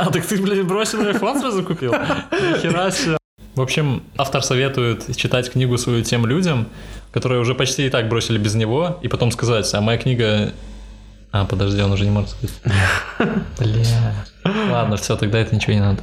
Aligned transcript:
А, 0.00 0.10
так 0.12 0.24
ты, 0.24 0.40
блядь, 0.40 0.64
бросил 0.64 1.02
iPhone 1.02 1.40
сразу 1.40 1.62
купил? 1.62 1.92
Нихера 1.92 2.90
себе. 2.90 3.16
В 3.54 3.60
общем, 3.60 4.02
автор 4.16 4.42
советует 4.42 5.14
читать 5.16 5.50
книгу 5.50 5.76
свою 5.76 6.02
тем 6.02 6.24
людям, 6.24 6.68
которые 7.12 7.40
уже 7.40 7.54
почти 7.54 7.86
и 7.86 7.90
так 7.90 8.08
бросили 8.08 8.38
без 8.38 8.54
него, 8.54 8.98
и 9.02 9.08
потом 9.08 9.30
сказать, 9.30 9.72
а 9.74 9.80
моя 9.80 9.98
книга... 9.98 10.52
А, 11.32 11.44
подожди, 11.44 11.82
он 11.82 11.92
уже 11.92 12.04
не 12.04 12.10
может 12.10 12.30
сказать. 12.30 12.56
Бля. 13.58 14.14
Ладно, 14.70 14.96
все, 14.96 15.16
тогда 15.16 15.38
это 15.38 15.54
ничего 15.54 15.74
не 15.74 15.80
надо. 15.80 16.02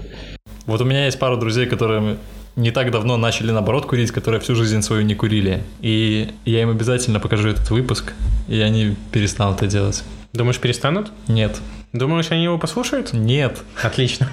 Вот 0.65 0.81
у 0.81 0.85
меня 0.85 1.05
есть 1.05 1.17
пару 1.19 1.37
друзей, 1.37 1.65
которые 1.65 2.17
не 2.55 2.71
так 2.71 2.91
давно 2.91 3.17
начали 3.17 3.51
наоборот 3.51 3.85
курить, 3.85 4.11
которые 4.11 4.41
всю 4.41 4.55
жизнь 4.55 4.81
свою 4.81 5.03
не 5.03 5.15
курили. 5.15 5.63
И 5.81 6.29
я 6.45 6.61
им 6.61 6.69
обязательно 6.69 7.19
покажу 7.19 7.49
этот 7.49 7.69
выпуск, 7.71 8.13
и 8.47 8.59
они 8.59 8.95
перестанут 9.11 9.57
это 9.57 9.67
делать. 9.67 10.03
Думаешь, 10.37 10.59
перестанут? 10.59 11.11
Нет. 11.27 11.59
Думаешь, 11.93 12.29
они 12.29 12.43
его 12.43 12.59
послушают? 12.59 13.11
Нет. 13.11 13.63
Отлично. 13.81 14.29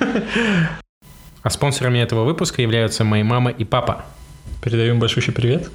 А 1.42 1.48
спонсорами 1.48 1.98
этого 1.98 2.24
выпуска 2.24 2.60
являются 2.60 3.04
мои 3.04 3.22
мама 3.22 3.50
и 3.50 3.64
папа. 3.64 4.04
Передаю 4.62 4.92
им 4.92 5.00
большущий 5.00 5.32
привет. 5.32 5.70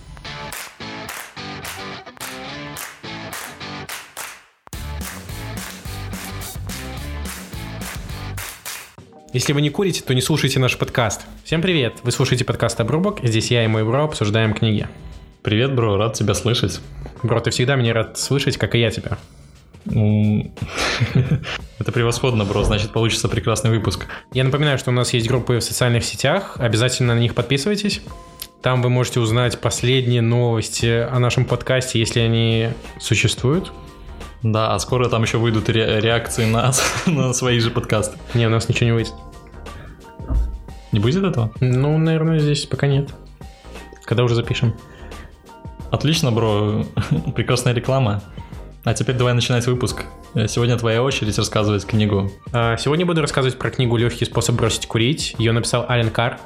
Если 9.34 9.54
вы 9.54 9.62
не 9.62 9.72
курите, 9.72 10.04
то 10.04 10.14
не 10.14 10.22
слушайте 10.22 10.60
наш 10.60 10.78
подкаст. 10.78 11.22
Всем 11.44 11.64
привет! 11.64 12.02
Вы 12.04 12.12
слушаете 12.12 12.46
подкаст 12.46 12.80
Обрубок, 12.80 13.20
здесь 13.24 13.50
я 13.50 13.64
и 13.66 13.68
мой 13.68 13.84
бро 13.84 14.04
обсуждаем 14.04 14.54
книги. 14.54 14.88
Привет, 15.42 15.74
бро, 15.74 15.98
рад 15.98 16.14
тебя 16.14 16.36
слышать. 16.36 16.82
Бро, 17.24 17.40
ты 17.40 17.50
всегда 17.50 17.76
меня 17.76 17.94
рад 17.94 18.20
слышать, 18.20 18.58
как 18.58 18.76
и 18.76 18.80
я 18.80 18.92
тебя. 18.92 19.18
Ну, 19.90 20.52
это 21.80 21.92
превосходно, 21.92 22.46
бро, 22.46 22.64
значит 22.64 22.92
получится 22.92 23.28
прекрасный 23.28 23.72
выпуск. 23.72 24.06
Я 24.34 24.44
напоминаю, 24.44 24.78
что 24.78 24.92
у 24.92 24.94
нас 24.94 25.14
есть 25.14 25.28
группы 25.28 25.58
в 25.58 25.64
социальных 25.64 26.04
сетях, 26.04 26.56
обязательно 26.58 27.16
на 27.16 27.20
них 27.20 27.36
подписывайтесь. 27.36 28.02
Там 28.62 28.82
вы 28.82 28.90
можете 28.90 29.20
узнать 29.20 29.60
последние 29.60 30.22
новости 30.22 31.08
о 31.10 31.18
нашем 31.20 31.46
подкасте, 31.46 31.98
если 32.00 32.20
они 32.20 32.70
существуют. 33.00 33.72
Да, 34.44 34.74
а 34.74 34.80
скоро 34.80 35.10
там 35.10 35.24
еще 35.24 35.38
выйдут 35.38 35.70
ре- 35.70 36.00
реакции 36.00 36.46
на, 36.46 36.72
на 37.06 37.34
свои 37.34 37.60
же 37.60 37.72
подкасты. 37.72 38.18
Не, 38.34 38.48
у 38.48 38.50
нас 38.50 38.70
ничего 38.70 38.86
не 38.86 38.92
выйдет. 38.94 39.14
Не 40.92 41.00
будет 41.00 41.24
этого? 41.24 41.52
Ну, 41.60 41.98
наверное, 41.98 42.40
здесь 42.40 42.66
пока 42.66 42.88
нет. 42.88 43.10
Когда 44.04 44.24
уже 44.24 44.36
запишем? 44.36 44.76
Отлично, 45.92 46.32
бро. 46.32 46.86
Прекрасная 47.36 47.74
реклама. 47.74 48.22
А 48.86 48.94
теперь 48.94 49.16
давай 49.16 49.34
начинать 49.34 49.68
выпуск. 49.68 50.06
Сегодня 50.48 50.78
твоя 50.78 51.04
очередь 51.04 51.38
рассказывать 51.38 51.86
книгу. 51.86 52.32
А, 52.54 52.78
Сегодня 52.78 53.06
буду 53.06 53.22
рассказывать 53.22 53.60
про 53.60 53.72
книгу 53.72 53.98
«Легкий 53.98 54.26
способ 54.26 54.56
бросить 54.56 54.88
курить». 54.88 55.36
Ее 55.38 55.52
написал 55.52 55.86
Ален 55.90 56.10
Кар. 56.10 56.40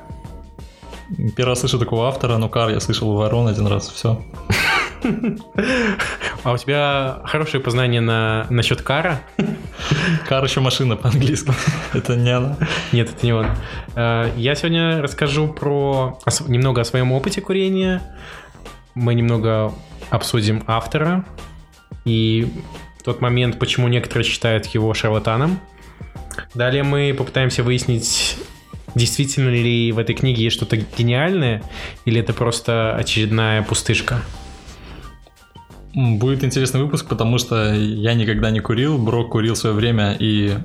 Первый 1.36 1.52
раз 1.52 1.60
слышу 1.60 1.78
такого 1.78 2.08
автора, 2.08 2.38
но 2.38 2.50
Кар 2.50 2.70
я 2.70 2.80
слышал 2.80 3.14
Ворон 3.14 3.48
один 3.48 3.68
раз, 3.68 3.90
все. 3.90 4.24
А 6.44 6.52
у 6.52 6.58
тебя 6.58 7.22
хорошее 7.26 7.64
познание 7.64 8.02
на, 8.02 8.48
насчет 8.50 8.82
Кара? 8.82 9.22
Кар 10.28 10.44
еще 10.44 10.60
машина 10.60 10.96
по-английски. 10.98 11.54
Это 11.94 12.16
не 12.18 12.32
она. 12.32 12.58
Нет, 12.92 13.10
это 13.10 13.26
не 13.26 13.32
он. 13.34 13.48
А, 13.96 14.30
Я 14.36 14.56
сегодня 14.56 15.02
расскажу 15.02 15.48
про 15.48 16.20
немного 16.48 16.82
о 16.82 16.84
своем 16.84 17.12
опыте 17.14 17.40
курения. 17.42 18.02
Мы 18.96 19.14
немного 19.14 19.74
обсудим 20.10 20.64
автора 20.68 21.24
и 22.06 22.52
тот 23.04 23.22
момент, 23.22 23.60
почему 23.60 23.88
некоторые 23.88 24.28
считают 24.28 24.66
его 24.68 24.94
шарлатаном. 24.94 25.60
Далее 26.54 26.84
мы 26.84 27.14
попытаемся 27.18 27.64
выяснить, 27.64 28.38
действительно 28.96 29.50
ли 29.50 29.92
в 29.92 30.00
этой 30.00 30.16
книге 30.16 30.44
есть 30.44 30.56
что-то 30.56 30.78
гениальное, 30.78 31.64
или 32.06 32.20
это 32.20 32.34
просто 32.34 32.96
очередная 32.96 33.62
пустышка. 33.62 34.22
Будет 35.94 36.44
интересный 36.44 36.82
выпуск, 36.82 37.08
потому 37.08 37.38
что 37.38 37.74
я 37.74 38.16
никогда 38.16 38.50
не 38.50 38.62
курил, 38.62 38.98
Бро 38.98 39.26
курил 39.26 39.54
в 39.54 39.58
свое 39.58 39.76
время 39.76 40.16
и... 40.20 40.58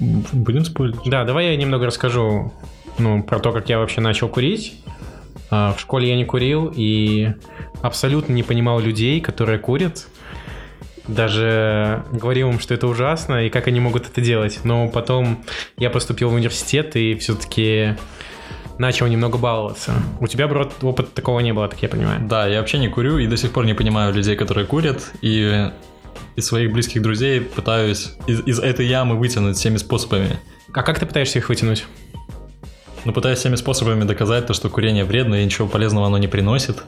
Будем 0.00 0.64
спорить? 0.64 0.96
Да, 1.06 1.24
давай 1.24 1.50
я 1.50 1.56
немного 1.56 1.86
расскажу 1.86 2.52
ну, 2.98 3.22
про 3.22 3.38
то, 3.38 3.52
как 3.52 3.68
я 3.68 3.78
вообще 3.78 4.00
начал 4.00 4.28
курить. 4.28 4.74
А, 5.50 5.72
В 5.72 5.80
школе 5.80 6.08
я 6.08 6.16
не 6.16 6.24
курил 6.24 6.72
и 6.74 7.32
абсолютно 7.80 8.32
не 8.32 8.42
понимал 8.42 8.80
людей, 8.80 9.20
которые 9.20 9.60
курят. 9.60 10.08
Даже 11.06 12.04
говорил 12.12 12.50
им, 12.50 12.60
что 12.60 12.74
это 12.74 12.86
ужасно 12.86 13.46
и 13.46 13.50
как 13.50 13.66
они 13.66 13.80
могут 13.80 14.06
это 14.06 14.20
делать. 14.20 14.60
Но 14.64 14.88
потом 14.88 15.44
я 15.76 15.90
поступил 15.90 16.30
в 16.30 16.34
университет 16.34 16.96
и 16.96 17.14
все-таки 17.16 17.96
начал 18.78 19.06
немного 19.06 19.38
баловаться. 19.38 19.92
У 20.20 20.26
тебя, 20.26 20.48
бро, 20.48 20.70
опыта 20.82 21.10
такого 21.10 21.40
не 21.40 21.52
было, 21.52 21.68
так 21.68 21.80
я 21.82 21.88
понимаю. 21.88 22.26
Да, 22.26 22.46
я 22.46 22.60
вообще 22.60 22.78
не 22.78 22.88
курю 22.88 23.18
и 23.18 23.26
до 23.26 23.36
сих 23.36 23.52
пор 23.52 23.66
не 23.66 23.74
понимаю 23.74 24.12
людей, 24.14 24.36
которые 24.36 24.66
курят, 24.66 25.12
и 25.20 25.70
из 26.36 26.46
своих 26.46 26.72
близких 26.72 27.02
друзей 27.02 27.40
пытаюсь 27.40 28.12
из, 28.26 28.40
из 28.46 28.58
этой 28.58 28.86
ямы 28.86 29.16
вытянуть 29.16 29.56
всеми 29.56 29.76
способами. 29.76 30.38
А 30.72 30.82
как 30.82 30.98
ты 30.98 31.06
пытаешься 31.06 31.38
их 31.38 31.48
вытянуть? 31.48 31.84
Но 33.04 33.12
пытаюсь 33.12 33.38
всеми 33.38 33.56
способами 33.56 34.04
доказать 34.04 34.46
то, 34.46 34.54
что 34.54 34.70
курение 34.70 35.04
вредно 35.04 35.36
и 35.36 35.44
ничего 35.44 35.68
полезного 35.68 36.06
оно 36.06 36.18
не 36.18 36.26
приносит. 36.26 36.82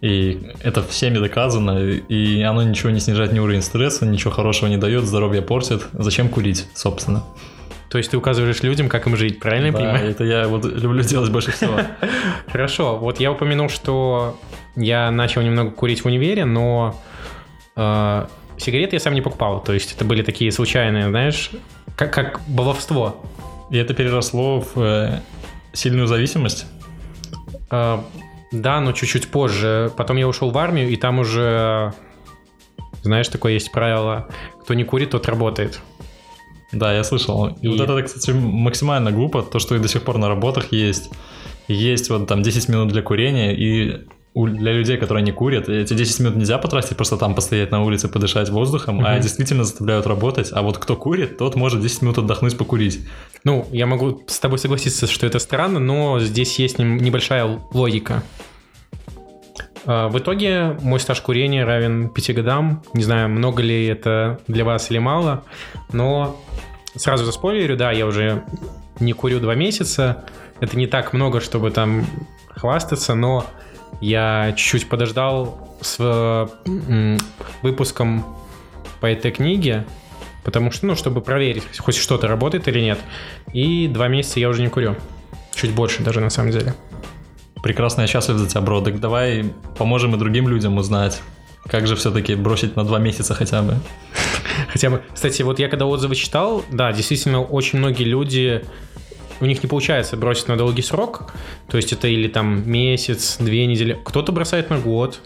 И 0.00 0.40
это 0.62 0.82
всеми 0.82 1.18
доказано, 1.18 1.78
и 1.78 2.40
оно 2.42 2.62
ничего 2.62 2.90
не 2.90 3.00
снижает 3.00 3.32
ни 3.32 3.38
уровень 3.38 3.60
стресса, 3.60 4.06
ничего 4.06 4.30
хорошего 4.30 4.68
не 4.68 4.78
дает, 4.78 5.04
здоровье 5.04 5.42
портит. 5.42 5.82
Зачем 5.92 6.28
курить, 6.30 6.66
собственно? 6.74 7.22
То 7.90 7.98
есть 7.98 8.10
ты 8.10 8.16
указываешь 8.16 8.62
людям, 8.62 8.88
как 8.88 9.06
им 9.06 9.16
жить, 9.16 9.40
правильно 9.40 9.66
я 9.66 9.72
Да, 9.72 9.78
понимаю? 9.78 10.10
это 10.10 10.24
я 10.24 10.48
вот 10.48 10.64
люблю 10.64 11.02
делать 11.02 11.30
больше 11.30 11.50
всего. 11.50 11.80
Хорошо, 12.50 12.96
вот 12.96 13.20
я 13.20 13.30
упомянул, 13.32 13.68
что 13.68 14.38
я 14.76 15.10
начал 15.10 15.42
немного 15.42 15.70
курить 15.72 16.02
в 16.02 16.06
универе, 16.06 16.44
но 16.44 16.98
э, 17.76 18.26
сигареты 18.56 18.96
я 18.96 19.00
сам 19.00 19.12
не 19.14 19.20
покупал. 19.20 19.62
То 19.62 19.72
есть 19.74 19.92
это 19.92 20.04
были 20.04 20.22
такие 20.22 20.50
случайные, 20.52 21.08
знаешь, 21.08 21.50
как, 21.96 22.14
как 22.14 22.40
баловство. 22.46 23.20
И 23.70 23.76
это 23.76 23.92
переросло 23.92 24.60
в 24.60 24.80
э, 24.80 25.20
сильную 25.72 26.06
зависимость. 26.06 26.66
Э, 27.70 27.98
да, 28.52 28.80
но 28.80 28.92
чуть-чуть 28.92 29.28
позже. 29.28 29.92
Потом 29.96 30.16
я 30.16 30.26
ушел 30.28 30.50
в 30.50 30.58
армию, 30.58 30.88
и 30.88 30.96
там 30.96 31.18
уже, 31.18 31.92
знаешь, 33.02 33.28
такое 33.28 33.52
есть 33.54 33.72
правило, 33.72 34.28
кто 34.62 34.74
не 34.74 34.84
курит, 34.84 35.10
тот 35.10 35.28
работает. 35.28 35.80
Да, 36.72 36.92
я 36.94 37.02
слышал. 37.04 37.48
И, 37.48 37.66
И- 37.66 37.68
вот 37.68 37.80
это, 37.80 38.02
кстати, 38.02 38.30
максимально 38.30 39.10
глупо, 39.12 39.42
то, 39.42 39.58
что 39.58 39.74
и 39.74 39.78
до 39.78 39.88
сих 39.88 40.02
пор 40.02 40.18
на 40.18 40.28
работах 40.28 40.72
есть. 40.72 41.10
Есть 41.68 42.10
вот 42.10 42.26
там 42.26 42.42
10 42.42 42.68
минут 42.68 42.88
для 42.88 43.02
курения, 43.02 43.54
и 43.54 44.06
для 44.34 44.72
людей, 44.72 44.96
которые 44.96 45.24
не 45.24 45.32
курят, 45.32 45.68
эти 45.68 45.92
10 45.94 46.20
минут 46.20 46.36
нельзя 46.36 46.58
потратить, 46.58 46.96
просто 46.96 47.16
там 47.16 47.34
постоять 47.34 47.70
на 47.72 47.82
улице, 47.82 48.08
подышать 48.08 48.48
воздухом, 48.48 49.00
а 49.04 49.12
Мгм. 49.14 49.20
действительно 49.22 49.64
заставляют 49.64 50.06
работать. 50.06 50.50
А 50.52 50.62
вот 50.62 50.78
кто 50.78 50.94
курит, 50.96 51.36
тот 51.36 51.56
может 51.56 51.80
10 51.80 52.02
минут 52.02 52.18
отдохнуть, 52.18 52.56
покурить. 52.56 53.00
Ну, 53.44 53.66
я 53.72 53.86
могу 53.86 54.22
с 54.28 54.38
тобой 54.38 54.58
согласиться, 54.58 55.06
что 55.08 55.26
это 55.26 55.38
странно, 55.40 55.80
но 55.80 56.20
здесь 56.20 56.58
есть 56.60 56.78
небольшая 56.78 57.60
логика. 57.72 58.22
А, 59.86 60.08
В 60.08 60.18
итоге 60.18 60.76
мой 60.82 61.00
стаж 61.00 61.20
курения 61.22 61.64
равен 61.64 62.08
5 62.10 62.32
годам. 62.32 62.82
Не 62.94 63.02
знаю, 63.02 63.28
много 63.30 63.62
ли 63.62 63.86
это 63.86 64.38
для 64.46 64.64
вас 64.64 64.90
или 64.90 64.98
мало, 64.98 65.42
но 65.92 66.40
сразу 66.94 67.24
заспойлерю, 67.24 67.76
да, 67.76 67.90
я 67.90 68.06
уже 68.06 68.44
не 69.00 69.12
курю 69.12 69.40
2 69.40 69.54
месяца. 69.54 70.24
Это 70.60 70.76
не 70.76 70.86
так 70.86 71.12
много, 71.14 71.40
чтобы 71.40 71.70
там 71.70 72.06
хвастаться, 72.50 73.14
но 73.14 73.46
я 74.00 74.52
чуть-чуть 74.56 74.88
подождал 74.88 75.76
с 75.80 75.98
м, 76.66 77.18
выпуском 77.62 78.24
по 79.00 79.06
этой 79.06 79.30
книге, 79.30 79.86
потому 80.44 80.70
что, 80.70 80.86
ну, 80.86 80.96
чтобы 80.96 81.20
проверить, 81.20 81.64
хоть 81.78 81.96
что-то 81.96 82.28
работает 82.28 82.68
или 82.68 82.80
нет. 82.80 82.98
И 83.52 83.88
два 83.88 84.08
месяца 84.08 84.40
я 84.40 84.48
уже 84.48 84.62
не 84.62 84.68
курю. 84.68 84.96
Чуть 85.54 85.72
больше 85.72 86.02
даже, 86.02 86.20
на 86.20 86.30
самом 86.30 86.52
деле. 86.52 86.74
Прекрасно, 87.62 88.02
я 88.02 88.06
счастлив 88.06 88.36
за 88.38 88.48
тебя, 88.48 88.60
бро. 88.62 88.80
Так 88.80 89.00
давай 89.00 89.52
поможем 89.76 90.14
и 90.14 90.18
другим 90.18 90.48
людям 90.48 90.78
узнать, 90.78 91.20
как 91.66 91.86
же 91.86 91.96
все-таки 91.96 92.34
бросить 92.34 92.76
на 92.76 92.84
2 92.84 92.98
месяца 92.98 93.34
хотя 93.34 93.62
бы. 93.62 93.76
Хотя 94.72 94.90
бы, 94.90 95.02
кстати, 95.12 95.42
вот 95.42 95.58
я 95.58 95.68
когда 95.68 95.86
отзывы 95.86 96.14
читал, 96.14 96.64
да, 96.70 96.92
действительно, 96.92 97.42
очень 97.42 97.78
многие 97.78 98.04
люди, 98.04 98.64
у 99.40 99.46
них 99.46 99.62
не 99.62 99.68
получается 99.68 100.16
бросить 100.16 100.48
на 100.48 100.56
долгий 100.56 100.82
срок, 100.82 101.32
то 101.68 101.76
есть 101.76 101.92
это 101.92 102.08
или 102.08 102.28
там 102.28 102.70
месяц, 102.70 103.36
две 103.38 103.66
недели, 103.66 103.98
кто-то 104.04 104.32
бросает 104.32 104.70
на 104.70 104.78
год 104.78 105.20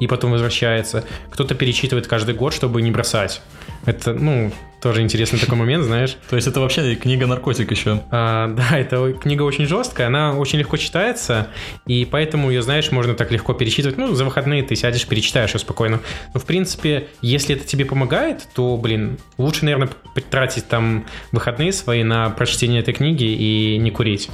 и 0.00 0.06
потом 0.06 0.32
возвращается, 0.32 1.04
кто-то 1.30 1.54
перечитывает 1.54 2.06
каждый 2.06 2.34
год, 2.34 2.52
чтобы 2.52 2.82
не 2.82 2.90
бросать. 2.90 3.42
Это, 3.86 4.14
ну, 4.14 4.52
Тоже 4.80 5.02
интересный 5.02 5.38
такой 5.38 5.58
момент, 5.58 5.84
знаешь. 5.84 6.16
То 6.30 6.36
есть 6.36 6.48
это 6.48 6.60
вообще 6.60 6.94
книга-наркотик 6.94 7.70
еще. 7.70 8.02
А, 8.10 8.48
да, 8.48 8.78
эта 8.78 9.12
книга 9.12 9.42
очень 9.42 9.66
жесткая, 9.66 10.06
она 10.06 10.34
очень 10.34 10.58
легко 10.58 10.78
читается, 10.78 11.48
и 11.86 12.06
поэтому 12.10 12.50
ее, 12.50 12.62
знаешь, 12.62 12.90
можно 12.90 13.14
так 13.14 13.30
легко 13.30 13.52
перечитывать. 13.52 13.98
Ну, 13.98 14.14
за 14.14 14.24
выходные 14.24 14.62
ты 14.62 14.74
сядешь, 14.76 15.06
перечитаешь 15.06 15.52
ее 15.52 15.60
спокойно. 15.60 16.00
Но, 16.32 16.40
в 16.40 16.46
принципе, 16.46 17.08
если 17.20 17.56
это 17.56 17.66
тебе 17.66 17.84
помогает, 17.84 18.48
то, 18.54 18.76
блин, 18.78 19.18
лучше, 19.36 19.64
наверное, 19.64 19.90
потратить 20.14 20.66
там 20.66 21.06
выходные 21.30 21.72
свои 21.72 22.02
на 22.02 22.30
прочтение 22.30 22.80
этой 22.80 22.94
книги 22.94 23.24
и 23.24 23.76
не 23.78 23.90
курить. 23.90 24.30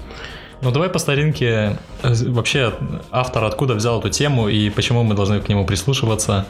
Ну 0.63 0.71
давай 0.71 0.89
по 0.89 0.99
старинке 0.99 1.79
э, 2.03 2.15
вообще 2.29 2.75
автор 3.11 3.45
откуда 3.45 3.75
взял 3.75 3.99
эту 4.01 4.09
тему 4.09 4.49
и 4.49 4.71
почему 4.71 5.03
мы 5.03 5.15
должны 5.15 5.41
к 5.41 5.49
нему 5.49 5.67
прислушиваться, 5.67 6.47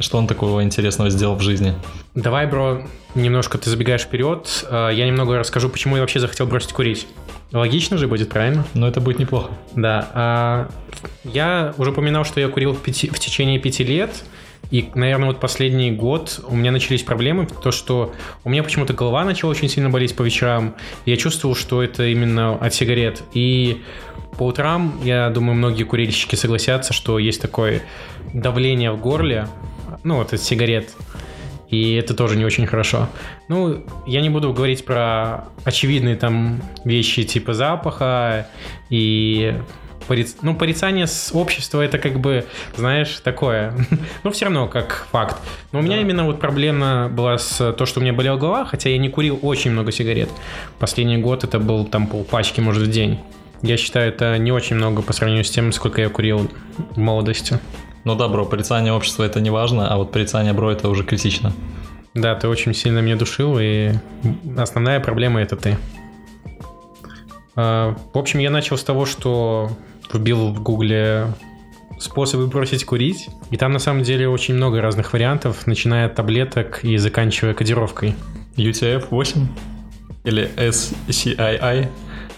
что 0.00 0.18
он 0.18 0.26
такого 0.26 0.62
интересного 0.62 1.10
сделал 1.10 1.34
в 1.34 1.40
жизни. 1.40 1.74
Давай, 2.14 2.46
бро, 2.46 2.82
немножко 3.14 3.58
ты 3.58 3.68
забегаешь 3.68 4.02
вперед, 4.02 4.66
э, 4.70 4.90
я 4.94 5.06
немного 5.06 5.38
расскажу, 5.38 5.68
почему 5.68 5.96
я 5.96 6.02
вообще 6.02 6.20
захотел 6.20 6.46
бросить 6.46 6.72
курить. 6.72 7.06
Логично 7.52 7.96
же 7.96 8.08
будет, 8.08 8.28
правильно? 8.28 8.64
Ну 8.74 8.86
это 8.86 9.00
будет 9.00 9.18
неплохо. 9.18 9.50
Да. 9.74 10.08
А, 10.12 10.68
я 11.24 11.74
уже 11.78 11.90
упоминал, 11.92 12.24
что 12.24 12.40
я 12.40 12.48
курил 12.48 12.74
в, 12.74 12.80
пяти, 12.82 13.08
в 13.08 13.18
течение 13.18 13.58
пяти 13.58 13.84
лет, 13.84 14.22
и, 14.70 14.90
наверное, 14.94 15.28
вот 15.28 15.40
последний 15.40 15.90
год 15.90 16.40
у 16.46 16.54
меня 16.54 16.70
начались 16.70 17.02
проблемы, 17.02 17.46
то, 17.62 17.70
что 17.70 18.12
у 18.44 18.50
меня 18.50 18.62
почему-то 18.62 18.92
голова 18.92 19.24
начала 19.24 19.50
очень 19.50 19.68
сильно 19.68 19.88
болеть 19.88 20.14
по 20.14 20.22
вечерам. 20.22 20.74
Я 21.06 21.16
чувствовал, 21.16 21.54
что 21.54 21.82
это 21.82 22.06
именно 22.06 22.54
от 22.54 22.74
сигарет. 22.74 23.22
И 23.32 23.82
по 24.36 24.44
утрам, 24.44 25.00
я 25.02 25.30
думаю, 25.30 25.56
многие 25.56 25.84
курильщики 25.84 26.34
согласятся, 26.34 26.92
что 26.92 27.18
есть 27.18 27.40
такое 27.40 27.82
давление 28.34 28.92
в 28.92 29.00
горле, 29.00 29.48
ну, 30.04 30.16
вот 30.16 30.32
от 30.34 30.42
сигарет. 30.42 30.90
И 31.70 31.94
это 31.94 32.14
тоже 32.14 32.36
не 32.36 32.44
очень 32.44 32.66
хорошо. 32.66 33.08
Ну, 33.48 33.84
я 34.06 34.20
не 34.20 34.30
буду 34.30 34.52
говорить 34.52 34.84
про 34.84 35.48
очевидные 35.64 36.16
там 36.16 36.62
вещи 36.84 37.24
типа 37.24 37.52
запаха 37.52 38.48
и 38.88 39.54
пориц... 40.08 40.36
ну, 40.42 40.54
порицание 40.54 41.06
с 41.06 41.30
общества 41.32 41.82
это 41.82 41.98
как 41.98 42.18
бы, 42.18 42.46
знаешь, 42.76 43.20
такое. 43.22 43.74
Но 44.24 44.30
все 44.30 44.46
равно 44.46 44.66
как 44.66 45.06
факт. 45.12 45.36
Но 45.70 45.78
у 45.78 45.82
меня 45.82 46.00
именно 46.00 46.24
вот 46.24 46.40
проблема 46.40 47.08
была 47.08 47.38
с 47.38 47.72
то, 47.72 47.86
что 47.86 48.00
у 48.00 48.02
меня 48.02 48.12
болела 48.12 48.36
голова, 48.36 48.64
хотя 48.64 48.88
я 48.88 48.98
не 48.98 49.08
курил 49.08 49.38
очень 49.42 49.70
много 49.70 49.92
сигарет. 49.92 50.30
Последний 50.78 51.18
год 51.18 51.44
это 51.44 51.60
был 51.60 51.84
там 51.84 52.06
полпачки, 52.06 52.60
может, 52.60 52.88
в 52.88 52.90
день. 52.90 53.20
Я 53.62 53.76
считаю, 53.76 54.08
это 54.08 54.38
не 54.38 54.52
очень 54.52 54.76
много 54.76 55.02
по 55.02 55.12
сравнению 55.12 55.44
с 55.44 55.50
тем, 55.50 55.72
сколько 55.72 56.00
я 56.00 56.08
курил 56.08 56.50
в 56.76 56.98
молодости. 56.98 57.58
Ну 58.04 58.14
да, 58.14 58.28
бро, 58.28 58.46
порицание 58.46 58.92
общества 58.92 59.24
это 59.24 59.40
не 59.40 59.50
важно, 59.50 59.92
а 59.92 59.96
вот 59.98 60.12
порицание 60.12 60.52
бро 60.52 60.70
это 60.70 60.88
уже 60.88 61.04
критично. 61.04 61.52
Да, 62.14 62.34
ты 62.34 62.48
очень 62.48 62.74
сильно 62.74 63.00
меня 63.00 63.16
душил, 63.16 63.58
и 63.60 63.92
основная 64.56 65.00
проблема 65.00 65.40
это 65.40 65.56
ты. 65.56 65.76
А, 67.60 67.96
в 68.14 68.18
общем, 68.18 68.38
я 68.38 68.50
начал 68.50 68.78
с 68.78 68.84
того, 68.84 69.04
что 69.04 69.70
вбил 70.12 70.52
в 70.52 70.62
гугле 70.62 71.34
способы 71.98 72.46
бросить 72.46 72.84
курить, 72.84 73.28
и 73.50 73.56
там 73.56 73.72
на 73.72 73.78
самом 73.78 74.02
деле 74.02 74.28
очень 74.28 74.54
много 74.54 74.80
разных 74.80 75.12
вариантов, 75.12 75.66
начиная 75.66 76.06
от 76.06 76.14
таблеток 76.14 76.84
и 76.84 76.96
заканчивая 76.96 77.54
кодировкой. 77.54 78.14
UTF-8 78.56 79.46
или 80.24 80.50
SCII? 80.56 81.88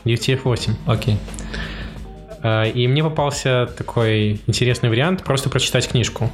UTF-8. 0.05 0.71
Окей. 0.87 1.19
Okay. 2.43 2.73
И 2.73 2.89
мне 2.89 3.03
попался 3.03 3.69
такой 3.77 4.41
интересный 4.47 4.89
вариант, 4.89 5.25
просто 5.25 5.51
прочитать 5.51 5.89
книжку. 5.89 6.31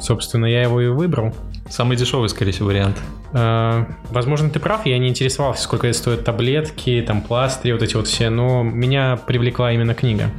Собственно, 0.00 0.46
я 0.46 0.62
его 0.62 0.80
и 0.80 0.86
выбрал. 0.86 1.34
Самый 1.68 1.96
дешевый, 1.96 2.28
скорее 2.28 2.52
всего, 2.52 2.68
вариант. 2.68 2.96
А, 3.36 3.88
возможно, 4.10 4.48
ты 4.48 4.60
прав, 4.60 4.86
я 4.86 4.96
не 4.98 5.08
интересовался, 5.08 5.64
сколько 5.64 5.88
это 5.88 5.98
стоят 5.98 6.24
таблетки, 6.24 7.02
там 7.04 7.20
пластыри, 7.20 7.72
вот 7.72 7.82
эти 7.82 7.96
вот 7.96 8.06
все, 8.06 8.30
но 8.30 8.62
меня 8.62 9.16
привлекла 9.16 9.72
именно 9.72 9.92
книга. 9.92 10.30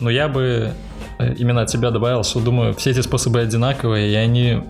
Но 0.00 0.08
я 0.08 0.28
бы 0.28 0.72
э, 1.18 1.34
именно 1.34 1.60
от 1.60 1.70
себя 1.70 1.90
добавил, 1.90 2.24
что 2.24 2.40
думаю, 2.40 2.72
все 2.74 2.90
эти 2.90 3.00
способы 3.00 3.40
одинаковые, 3.40 4.10
и 4.10 4.14
они 4.14 4.62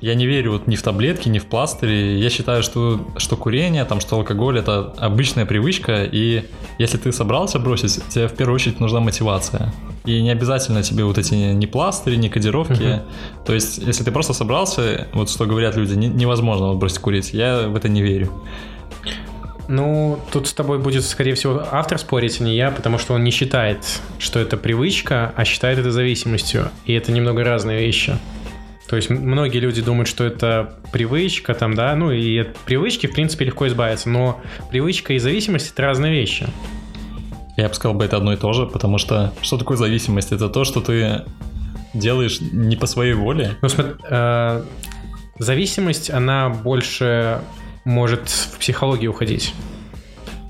я 0.00 0.14
не 0.14 0.26
верю 0.26 0.52
вот 0.52 0.66
ни 0.66 0.76
в 0.76 0.82
таблетки, 0.82 1.28
ни 1.28 1.38
в 1.38 1.46
пластыри. 1.46 2.18
Я 2.18 2.28
считаю, 2.30 2.62
что, 2.62 3.00
что 3.16 3.36
курение, 3.36 3.84
там, 3.84 4.00
что 4.00 4.16
алкоголь 4.16 4.58
это 4.58 4.94
обычная 4.98 5.46
привычка, 5.46 6.04
и 6.04 6.44
если 6.78 6.98
ты 6.98 7.12
собрался 7.12 7.58
бросить, 7.58 8.06
тебе 8.08 8.28
в 8.28 8.34
первую 8.34 8.56
очередь 8.56 8.80
нужна 8.80 9.00
мотивация. 9.00 9.72
И 10.04 10.22
не 10.22 10.30
обязательно 10.30 10.82
тебе 10.82 11.04
вот 11.04 11.18
эти 11.18 11.34
ни 11.34 11.66
пластыри, 11.66 12.16
ни 12.16 12.28
кодировки. 12.28 12.82
Uh-huh. 12.82 13.02
То 13.44 13.54
есть, 13.54 13.78
если 13.78 14.04
ты 14.04 14.12
просто 14.12 14.34
собрался, 14.34 15.08
вот 15.12 15.30
что 15.30 15.46
говорят 15.46 15.76
люди, 15.76 15.94
не, 15.94 16.08
невозможно 16.08 16.68
вот 16.68 16.76
бросить 16.76 16.98
курить. 16.98 17.32
Я 17.32 17.68
в 17.68 17.74
это 17.74 17.88
не 17.88 18.02
верю. 18.02 18.30
Ну, 19.68 20.20
тут 20.32 20.46
с 20.46 20.52
тобой 20.52 20.78
будет, 20.78 21.04
скорее 21.04 21.34
всего, 21.34 21.64
автор 21.72 21.98
спорить, 21.98 22.40
а 22.40 22.44
не 22.44 22.54
я, 22.54 22.70
потому 22.70 22.98
что 22.98 23.14
он 23.14 23.24
не 23.24 23.32
считает, 23.32 23.78
что 24.18 24.38
это 24.38 24.56
привычка, 24.56 25.32
а 25.34 25.44
считает 25.44 25.78
это 25.78 25.90
зависимостью. 25.90 26.70
И 26.84 26.92
это 26.92 27.10
немного 27.10 27.42
разные 27.42 27.80
вещи. 27.80 28.16
То 28.88 28.96
есть 28.96 29.10
многие 29.10 29.58
люди 29.58 29.82
думают, 29.82 30.08
что 30.08 30.24
это 30.24 30.74
привычка, 30.92 31.54
там, 31.54 31.74
да, 31.74 31.94
ну 31.96 32.12
и 32.12 32.38
от 32.38 32.56
привычки, 32.58 33.06
в 33.06 33.12
принципе, 33.12 33.46
легко 33.46 33.66
избавиться, 33.66 34.08
но 34.08 34.40
привычка 34.70 35.14
и 35.14 35.18
зависимость— 35.18 35.72
это 35.72 35.82
разные 35.82 36.12
вещи. 36.12 36.46
Я 37.56 37.68
бы 37.68 37.74
сказал 37.74 37.96
бы 37.96 38.04
это 38.04 38.16
одно 38.16 38.32
и 38.32 38.36
то 38.36 38.52
же, 38.52 38.66
потому 38.66 38.98
что 38.98 39.32
что 39.42 39.58
такое 39.58 39.76
зависимость? 39.76 40.30
Это 40.30 40.48
то, 40.48 40.64
что 40.64 40.80
ты 40.80 41.24
делаешь 41.94 42.40
не 42.40 42.76
по 42.76 42.86
своей 42.86 43.14
воле. 43.14 43.56
Ну, 43.62 43.68
смотри, 43.68 43.94
э, 44.08 44.62
зависимость, 45.38 46.10
она 46.10 46.50
больше 46.50 47.40
может 47.84 48.28
в 48.28 48.58
психологию 48.58 49.10
уходить. 49.10 49.54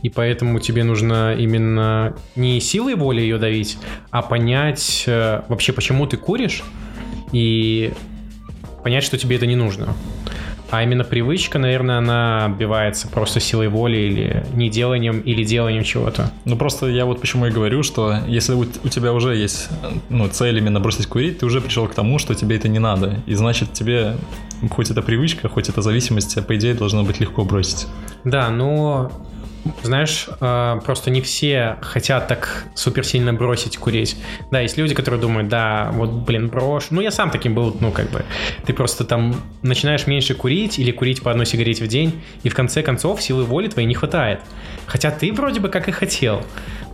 И 0.02 0.08
поэтому 0.08 0.58
тебе 0.58 0.84
нужно 0.84 1.34
именно 1.34 2.16
не 2.34 2.60
силой 2.60 2.96
воли 2.96 3.20
ее 3.20 3.38
давить, 3.38 3.78
а 4.10 4.22
понять 4.22 5.04
э, 5.06 5.42
вообще, 5.48 5.72
почему 5.72 6.06
ты 6.06 6.16
куришь, 6.16 6.62
и 7.32 7.92
понять, 8.86 9.02
что 9.02 9.18
тебе 9.18 9.34
это 9.34 9.46
не 9.46 9.56
нужно. 9.56 9.94
А 10.70 10.80
именно 10.84 11.02
привычка, 11.02 11.58
наверное, 11.58 11.98
она 11.98 12.44
отбивается 12.44 13.08
просто 13.08 13.40
силой 13.40 13.66
воли 13.66 13.96
или 13.96 14.46
неделанием, 14.54 15.18
или 15.22 15.42
деланием 15.42 15.82
чего-то. 15.82 16.30
Ну 16.44 16.56
просто 16.56 16.86
я 16.86 17.04
вот 17.04 17.20
почему 17.20 17.46
и 17.46 17.50
говорю, 17.50 17.82
что 17.82 18.14
если 18.28 18.52
у, 18.54 18.60
у 18.60 18.88
тебя 18.88 19.12
уже 19.12 19.34
есть 19.34 19.70
ну, 20.08 20.28
цель 20.28 20.58
именно 20.58 20.78
бросить 20.78 21.08
курить, 21.08 21.38
ты 21.40 21.46
уже 21.46 21.60
пришел 21.60 21.88
к 21.88 21.94
тому, 21.94 22.20
что 22.20 22.36
тебе 22.36 22.54
это 22.54 22.68
не 22.68 22.78
надо. 22.78 23.20
И 23.26 23.34
значит 23.34 23.72
тебе, 23.72 24.14
хоть 24.70 24.88
это 24.88 25.02
привычка, 25.02 25.48
хоть 25.48 25.68
это 25.68 25.82
зависимость, 25.82 26.46
по 26.46 26.56
идее 26.56 26.74
должно 26.74 27.02
быть 27.02 27.18
легко 27.18 27.44
бросить. 27.44 27.88
Да, 28.22 28.50
но 28.50 29.10
знаешь, 29.82 30.28
а, 30.40 30.78
просто 30.80 31.10
не 31.10 31.20
все 31.20 31.76
хотят 31.82 32.28
так 32.28 32.64
супер 32.74 33.04
сильно 33.04 33.32
бросить 33.32 33.76
курить. 33.76 34.16
Да, 34.50 34.60
есть 34.60 34.76
люди, 34.76 34.94
которые 34.94 35.20
думают, 35.20 35.48
да, 35.48 35.90
вот, 35.92 36.10
блин, 36.10 36.48
брошу. 36.48 36.88
Ну, 36.90 37.00
я 37.00 37.10
сам 37.10 37.30
таким 37.30 37.54
был, 37.54 37.76
ну, 37.80 37.92
как 37.92 38.10
бы. 38.10 38.24
Ты 38.64 38.72
просто 38.72 39.04
там 39.04 39.34
начинаешь 39.62 40.06
меньше 40.06 40.34
курить 40.34 40.78
или 40.78 40.90
курить 40.90 41.22
по 41.22 41.30
одной 41.30 41.46
сигарете 41.46 41.84
в 41.84 41.88
день, 41.88 42.22
и 42.42 42.48
в 42.48 42.54
конце 42.54 42.82
концов 42.82 43.22
силы 43.22 43.44
воли 43.44 43.68
твоей 43.68 43.86
не 43.86 43.94
хватает. 43.94 44.40
Хотя 44.86 45.10
ты 45.10 45.32
вроде 45.32 45.60
бы 45.60 45.68
как 45.68 45.88
и 45.88 45.92
хотел, 45.92 46.42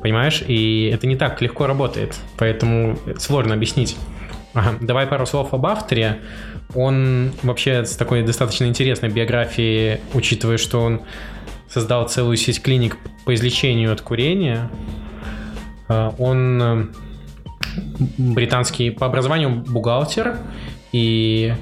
понимаешь? 0.03 0.43
И 0.47 0.91
это 0.93 1.07
не 1.07 1.17
так 1.17 1.41
легко 1.41 1.67
работает, 1.67 2.17
поэтому 2.37 2.99
сложно 3.19 3.55
объяснить. 3.55 3.97
Ага, 4.55 4.77
давай 4.81 5.07
пару 5.07 5.25
слов 5.27 5.55
об 5.55 5.65
авторе. 5.67 6.21
Он 6.75 7.33
вообще 7.43 7.85
с 7.85 7.97
такой 7.97 8.23
достаточно 8.23 8.65
интересной 8.65 9.09
биографией, 9.09 10.01
учитывая, 10.15 10.59
что 10.59 10.81
он 10.81 11.03
создал 11.73 12.09
целую 12.09 12.37
сеть 12.37 12.63
клиник 12.63 12.99
по 13.25 13.35
излечению 13.35 13.93
от 13.93 14.03
курения. 14.03 14.71
А, 15.89 16.15
он 16.19 16.63
э, 16.63 16.87
британский 18.19 18.91
по 18.91 19.07
образованию 19.07 19.51
бухгалтер 19.51 20.39
и 20.93 21.55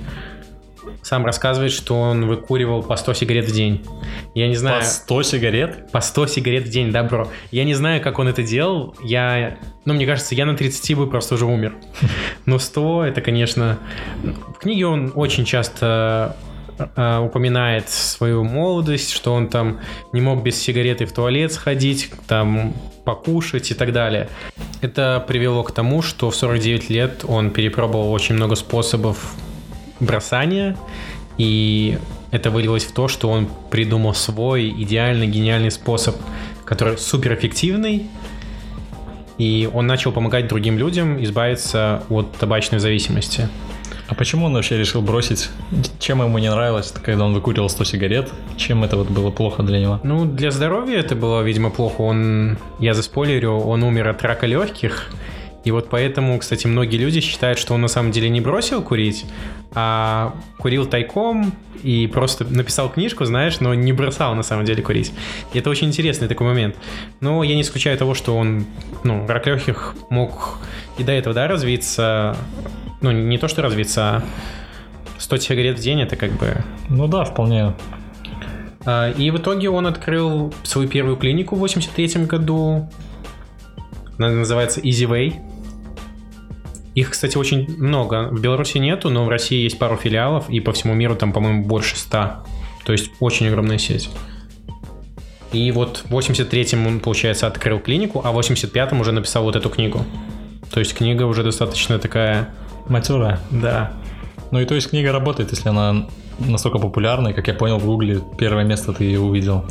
сам 1.02 1.24
рассказывает, 1.24 1.72
что 1.72 1.98
он 1.98 2.26
выкуривал 2.26 2.82
по 2.82 2.96
100 2.96 3.14
сигарет 3.14 3.48
в 3.48 3.52
день. 3.52 3.86
Я 4.34 4.48
не 4.48 4.56
знаю... 4.56 4.80
По 4.80 4.86
100 4.86 5.22
сигарет? 5.22 5.92
По 5.92 6.00
100 6.00 6.26
сигарет 6.26 6.64
в 6.64 6.70
день, 6.70 6.90
да, 6.90 7.04
бро. 7.04 7.28
Я 7.50 7.64
не 7.64 7.74
знаю, 7.74 8.02
как 8.02 8.18
он 8.18 8.28
это 8.28 8.42
делал. 8.42 8.96
Я... 9.02 9.58
Ну, 9.84 9.94
мне 9.94 10.06
кажется, 10.06 10.34
я 10.34 10.44
на 10.44 10.56
30 10.56 10.96
бы 10.96 11.08
просто 11.08 11.36
уже 11.36 11.46
умер. 11.46 11.74
Но 12.46 12.58
100 12.58 13.04
это, 13.06 13.20
конечно... 13.20 13.78
В 14.22 14.58
книге 14.58 14.86
он 14.86 15.12
очень 15.14 15.44
часто 15.44 16.36
э, 16.96 17.18
упоминает 17.18 17.88
свою 17.88 18.44
молодость, 18.44 19.12
что 19.12 19.34
он 19.34 19.48
там 19.48 19.80
не 20.12 20.20
мог 20.20 20.42
без 20.42 20.56
сигареты 20.56 21.06
в 21.06 21.12
туалет 21.12 21.52
сходить, 21.52 22.10
там 22.26 22.74
покушать 23.04 23.70
и 23.70 23.74
так 23.74 23.92
далее. 23.92 24.28
Это 24.80 25.24
привело 25.26 25.62
к 25.62 25.72
тому, 25.72 26.02
что 26.02 26.30
в 26.30 26.36
49 26.36 26.90
лет 26.90 27.24
он 27.26 27.50
перепробовал 27.50 28.12
очень 28.12 28.34
много 28.34 28.54
способов 28.54 29.34
бросания, 30.00 30.76
и 31.38 31.98
это 32.30 32.50
вылилось 32.50 32.84
в 32.84 32.92
то, 32.92 33.08
что 33.08 33.28
он 33.30 33.48
придумал 33.70 34.14
свой 34.14 34.68
идеальный, 34.68 35.26
гениальный 35.26 35.70
способ, 35.70 36.16
который 36.64 36.98
суперэффективный, 36.98 38.08
и 39.38 39.68
он 39.72 39.86
начал 39.86 40.12
помогать 40.12 40.48
другим 40.48 40.76
людям 40.78 41.22
избавиться 41.24 42.02
от 42.10 42.32
табачной 42.32 42.78
зависимости. 42.78 43.48
А 44.10 44.14
почему 44.14 44.46
он 44.46 44.54
вообще 44.54 44.76
решил 44.76 45.02
бросить? 45.02 45.50
Чем 46.00 46.20
ему 46.20 46.36
не 46.38 46.50
нравилось, 46.50 46.92
когда 47.00 47.24
он 47.24 47.32
выкуривал 47.32 47.68
100 47.68 47.84
сигарет? 47.84 48.32
Чем 48.56 48.82
это 48.82 48.96
вот 48.96 49.08
было 49.08 49.30
плохо 49.30 49.62
для 49.62 49.78
него? 49.78 50.00
Ну, 50.02 50.24
для 50.24 50.50
здоровья 50.50 50.98
это 50.98 51.14
было, 51.14 51.42
видимо, 51.42 51.70
плохо. 51.70 52.00
Он, 52.00 52.58
я 52.80 52.92
заспойлерю, 52.94 53.52
он 53.52 53.84
умер 53.84 54.08
от 54.08 54.20
рака 54.22 54.46
легких. 54.46 55.12
И 55.62 55.70
вот 55.70 55.90
поэтому, 55.90 56.36
кстати, 56.40 56.66
многие 56.66 56.96
люди 56.96 57.20
считают, 57.20 57.60
что 57.60 57.72
он 57.74 57.82
на 57.82 57.88
самом 57.88 58.10
деле 58.10 58.28
не 58.30 58.40
бросил 58.40 58.82
курить, 58.82 59.26
а 59.74 60.34
курил 60.58 60.86
тайком 60.86 61.52
и 61.84 62.08
просто 62.08 62.44
написал 62.44 62.88
книжку, 62.88 63.24
знаешь, 63.26 63.60
но 63.60 63.74
не 63.74 63.92
бросал 63.92 64.34
на 64.34 64.42
самом 64.42 64.64
деле 64.64 64.82
курить. 64.82 65.12
И 65.52 65.58
это 65.60 65.70
очень 65.70 65.86
интересный 65.86 66.26
такой 66.26 66.48
момент. 66.48 66.74
Но 67.20 67.44
я 67.44 67.54
не 67.54 67.60
исключаю 67.60 67.96
того, 67.96 68.14
что 68.14 68.36
он, 68.36 68.64
ну, 69.04 69.24
рак 69.28 69.46
легких 69.46 69.94
мог 70.08 70.58
и 70.98 71.04
до 71.04 71.12
этого, 71.12 71.32
да, 71.32 71.46
развиться. 71.46 72.36
Ну, 73.00 73.10
не 73.10 73.38
то, 73.38 73.48
что 73.48 73.62
развиться, 73.62 74.02
а 74.02 74.22
100 75.18 75.36
сигарет 75.38 75.78
в 75.78 75.82
день 75.82 76.02
это 76.02 76.16
как 76.16 76.32
бы... 76.32 76.62
Ну 76.88 77.06
да, 77.06 77.24
вполне. 77.24 77.74
А, 78.84 79.10
И 79.10 79.30
в 79.30 79.38
итоге 79.38 79.70
он 79.70 79.86
открыл 79.86 80.52
свою 80.62 80.88
первую 80.88 81.16
клинику 81.16 81.56
в 81.56 81.60
83 81.60 82.24
году. 82.24 82.90
Она 84.18 84.30
называется 84.30 84.80
Easy 84.80 85.08
Way. 85.08 85.34
Их, 86.94 87.10
кстати, 87.10 87.38
очень 87.38 87.74
много. 87.78 88.28
В 88.30 88.40
Беларуси 88.40 88.78
нету, 88.78 89.10
но 89.10 89.24
в 89.24 89.28
России 89.28 89.62
есть 89.62 89.78
пару 89.78 89.96
филиалов, 89.96 90.50
и 90.50 90.60
по 90.60 90.72
всему 90.72 90.94
миру 90.94 91.14
там, 91.14 91.32
по-моему, 91.32 91.64
больше 91.64 91.96
ста. 91.96 92.44
То 92.84 92.92
есть 92.92 93.10
очень 93.20 93.46
огромная 93.46 93.78
сеть. 93.78 94.10
И 95.52 95.70
вот 95.72 96.04
в 96.08 96.16
83-м 96.16 96.86
он, 96.86 97.00
получается, 97.00 97.46
открыл 97.46 97.78
клинику, 97.78 98.20
а 98.24 98.32
в 98.32 98.38
85-м 98.38 99.00
уже 99.00 99.12
написал 99.12 99.44
вот 99.44 99.56
эту 99.56 99.68
книгу. 99.68 100.04
То 100.70 100.80
есть 100.80 100.94
книга 100.94 101.24
уже 101.24 101.42
достаточно 101.42 101.98
такая... 101.98 102.50
Матерая. 102.88 103.40
Да. 103.50 103.92
Ну 104.50 104.60
и 104.60 104.64
то 104.64 104.74
есть 104.74 104.90
книга 104.90 105.12
работает, 105.12 105.50
если 105.50 105.68
она 105.68 106.06
настолько 106.38 106.78
популярна, 106.78 107.28
и, 107.28 107.32
как 107.32 107.48
я 107.48 107.54
понял, 107.54 107.78
в 107.78 107.84
Гугле 107.84 108.20
первое 108.38 108.64
место 108.64 108.92
ты 108.92 109.04
ее 109.04 109.20
увидел. 109.20 109.64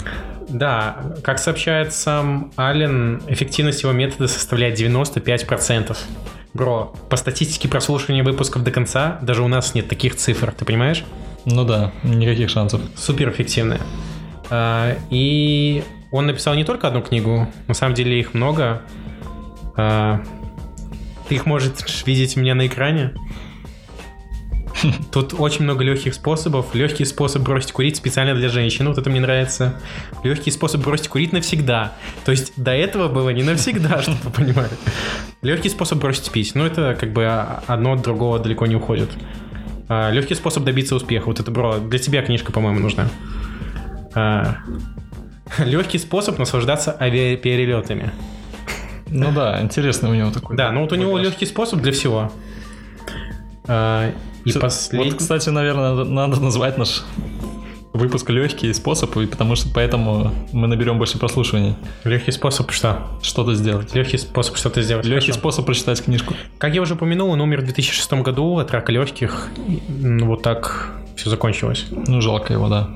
Да, 0.47 0.97
как 1.23 1.39
сообщает 1.39 1.93
сам 1.93 2.51
Аллен, 2.55 3.21
эффективность 3.27 3.83
его 3.83 3.91
метода 3.91 4.27
составляет 4.27 4.79
95%. 4.79 5.95
Бро, 6.53 6.93
по 7.09 7.17
статистике 7.17 7.67
прослушивания 7.67 8.23
выпусков 8.23 8.63
до 8.63 8.71
конца, 8.71 9.19
даже 9.21 9.43
у 9.43 9.47
нас 9.47 9.75
нет 9.75 9.87
таких 9.87 10.15
цифр, 10.15 10.51
ты 10.51 10.65
понимаешь? 10.65 11.03
Ну 11.45 11.63
да, 11.65 11.91
никаких 12.03 12.49
шансов. 12.49 12.81
Супер 12.95 13.29
эффективная. 13.29 13.79
А, 14.49 14.95
И 15.11 15.83
он 16.11 16.25
написал 16.25 16.55
не 16.55 16.63
только 16.63 16.87
одну 16.87 17.01
книгу, 17.01 17.47
на 17.67 17.73
самом 17.73 17.93
деле 17.93 18.19
их 18.19 18.33
много. 18.33 18.81
А, 21.29 21.31
Ты 21.31 21.35
их 21.35 21.45
можешь 21.45 21.71
видеть 22.05 22.37
у 22.37 22.39
меня 22.39 22.55
на 22.55 22.65
экране. 22.65 23.13
Тут 25.11 25.35
очень 25.37 25.63
много 25.63 25.83
легких 25.83 26.13
способов. 26.13 26.73
Легкий 26.73 27.05
способ 27.05 27.43
бросить 27.43 27.71
курить 27.71 27.97
специально 27.97 28.33
для 28.33 28.49
женщин. 28.49 28.87
Вот 28.87 28.97
это 28.97 29.09
мне 29.09 29.19
нравится. 29.19 29.75
Легкий 30.23 30.51
способ 30.51 30.81
бросить 30.81 31.07
курить 31.07 31.33
навсегда. 31.33 31.93
То 32.25 32.31
есть 32.31 32.53
до 32.55 32.71
этого 32.71 33.07
было 33.09 33.29
не 33.29 33.43
навсегда, 33.43 34.01
чтобы 34.01 34.17
вы 34.23 34.31
понимали. 34.31 34.71
Легкий 35.41 35.69
способ 35.69 35.99
бросить 35.99 36.31
пить. 36.31 36.55
Ну, 36.55 36.65
это 36.65 36.97
как 36.99 37.13
бы 37.13 37.27
одно 37.27 37.93
от 37.93 38.01
другого 38.01 38.39
далеко 38.39 38.65
не 38.65 38.75
уходит. 38.75 39.09
А, 39.87 40.09
Легкий 40.11 40.35
способ 40.35 40.63
добиться 40.63 40.95
успеха. 40.95 41.27
Вот 41.27 41.39
это, 41.39 41.51
бро, 41.51 41.77
для 41.77 41.99
тебя 41.99 42.23
книжка, 42.23 42.51
по-моему, 42.51 42.79
нужна. 42.79 43.09
Легкий 45.59 45.99
способ 45.99 46.39
наслаждаться 46.39 46.95
авиаперелетами. 46.99 48.11
Ну 49.09 49.31
да, 49.31 49.61
интересно 49.61 50.09
у 50.09 50.13
него 50.13 50.31
такой. 50.31 50.55
Да, 50.57 50.71
ну 50.71 50.81
вот 50.81 50.91
у 50.91 50.95
него 50.95 51.17
легкий 51.17 51.45
способ 51.45 51.81
для 51.81 51.91
всего. 51.91 52.31
А, 53.67 54.11
И 54.45 54.51
последний... 54.53 55.11
Вот, 55.11 55.19
кстати, 55.19 55.49
наверное, 55.49 56.03
надо, 56.03 56.39
назвать 56.41 56.77
наш 56.77 57.03
выпуск 57.93 58.29
легкий 58.29 58.71
способ, 58.73 59.15
и 59.17 59.25
потому 59.25 59.55
что 59.55 59.69
поэтому 59.73 60.31
мы 60.53 60.67
наберем 60.67 60.97
больше 60.97 61.17
прослушиваний. 61.17 61.75
Легкий 62.03 62.31
способ 62.31 62.71
что? 62.71 63.07
Что-то 63.21 63.53
сделать. 63.55 63.93
Легкий 63.95 64.17
способ 64.17 64.57
что-то 64.57 64.81
сделать. 64.81 65.05
Легкий 65.05 65.27
Хорошо. 65.27 65.39
способ 65.39 65.65
прочитать 65.65 66.01
книжку. 66.03 66.33
Как 66.57 66.73
я 66.75 66.81
уже 66.81 66.93
упомянул, 66.93 67.31
он 67.31 67.41
умер 67.41 67.61
в 67.61 67.63
2006 67.65 68.13
году 68.13 68.57
от 68.57 68.71
рака 68.71 68.91
легких. 68.91 69.49
М, 70.01 70.19
Вот 70.27 70.41
так 70.43 70.91
все 71.15 71.29
закончилось. 71.29 71.85
Ну, 71.91 72.21
жалко 72.21 72.53
его, 72.53 72.69
да. 72.69 72.89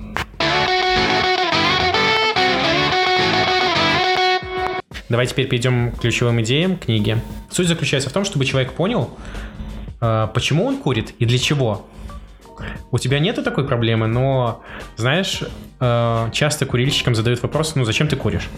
Давай 5.10 5.28
теперь 5.28 5.48
перейдем 5.48 5.92
к 5.92 6.02
ключевым 6.02 6.42
идеям 6.42 6.78
книги. 6.78 7.18
Суть 7.50 7.68
заключается 7.68 8.10
в 8.10 8.14
том, 8.14 8.26
чтобы 8.26 8.46
человек 8.46 8.74
понял, 8.74 9.10
э, 10.02 10.28
почему 10.34 10.66
он 10.66 10.78
курит 10.78 11.14
и 11.20 11.26
для 11.26 11.38
чего. 11.38 11.86
У 12.92 13.00
тебя 13.00 13.20
нету 13.20 13.44
такой 13.44 13.66
проблемы, 13.66 14.08
но, 14.08 14.64
знаешь, 14.96 15.44
э, 15.80 16.30
часто 16.32 16.66
курильщикам 16.66 17.16
задают 17.16 17.42
вопрос, 17.42 17.76
ну 17.76 17.84
зачем 17.84 18.08
ты 18.08 18.16
куришь? 18.16 18.50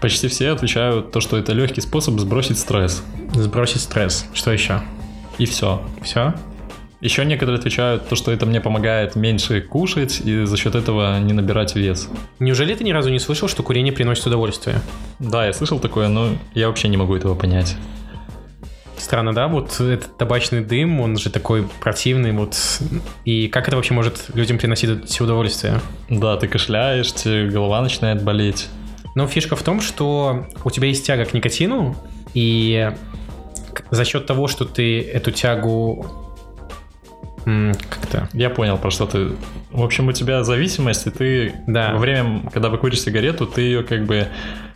Почти 0.00 0.26
все 0.28 0.50
отвечают 0.50 1.12
то, 1.12 1.20
что 1.20 1.36
это 1.36 1.52
легкий 1.52 1.80
способ 1.80 2.18
сбросить 2.18 2.58
стресс. 2.58 3.04
Сбросить 3.34 3.82
стресс. 3.82 4.26
Что 4.34 4.50
еще? 4.50 4.80
И 5.38 5.46
все. 5.46 5.82
Все? 6.02 6.34
Еще 7.02 7.24
некоторые 7.24 7.58
отвечают 7.58 8.08
то, 8.08 8.14
что 8.14 8.30
это 8.30 8.46
мне 8.46 8.60
помогает 8.60 9.16
меньше 9.16 9.60
кушать 9.60 10.20
и 10.24 10.44
за 10.44 10.56
счет 10.56 10.76
этого 10.76 11.18
не 11.18 11.32
набирать 11.32 11.74
вес. 11.74 12.08
Неужели 12.38 12.72
ты 12.76 12.84
ни 12.84 12.92
разу 12.92 13.10
не 13.10 13.18
слышал, 13.18 13.48
что 13.48 13.64
курение 13.64 13.92
приносит 13.92 14.24
удовольствие? 14.28 14.80
Да, 15.18 15.44
я 15.44 15.52
слышал 15.52 15.80
такое, 15.80 16.06
но 16.06 16.28
я 16.54 16.68
вообще 16.68 16.86
не 16.86 16.96
могу 16.96 17.16
этого 17.16 17.34
понять. 17.34 17.76
Странно, 18.96 19.34
да? 19.34 19.48
Вот 19.48 19.80
этот 19.80 20.16
табачный 20.16 20.62
дым, 20.62 21.00
он 21.00 21.16
же 21.16 21.28
такой 21.30 21.66
противный, 21.80 22.30
вот. 22.30 22.56
И 23.24 23.48
как 23.48 23.66
это 23.66 23.76
вообще 23.76 23.94
может 23.94 24.26
людям 24.34 24.58
приносить 24.58 25.20
удовольствие? 25.20 25.80
Да, 26.08 26.36
ты 26.36 26.46
кашляешь, 26.46 27.12
тебе 27.12 27.48
голова 27.48 27.80
начинает 27.80 28.22
болеть. 28.22 28.68
Но 29.16 29.26
фишка 29.26 29.56
в 29.56 29.62
том, 29.64 29.80
что 29.80 30.46
у 30.62 30.70
тебя 30.70 30.86
есть 30.86 31.04
тяга 31.04 31.24
к 31.24 31.34
никотину, 31.34 31.96
и 32.32 32.92
за 33.90 34.04
счет 34.04 34.26
того, 34.26 34.46
что 34.46 34.64
ты 34.64 35.00
эту 35.00 35.32
тягу 35.32 36.21
как-то 37.44 38.28
Я 38.32 38.50
понял, 38.50 38.78
про 38.78 38.90
что 38.90 39.06
ты... 39.06 39.32
В 39.70 39.82
общем, 39.82 40.08
у 40.08 40.12
тебя 40.12 40.44
зависимость, 40.44 41.06
и 41.06 41.10
ты 41.10 41.54
Да. 41.66 41.92
во 41.92 41.98
время, 41.98 42.42
когда 42.52 42.68
вы 42.68 42.78
куришь 42.78 43.00
сигарету, 43.00 43.46
ты 43.46 43.62
ее 43.62 43.82
как 43.82 44.04
бы 44.04 44.28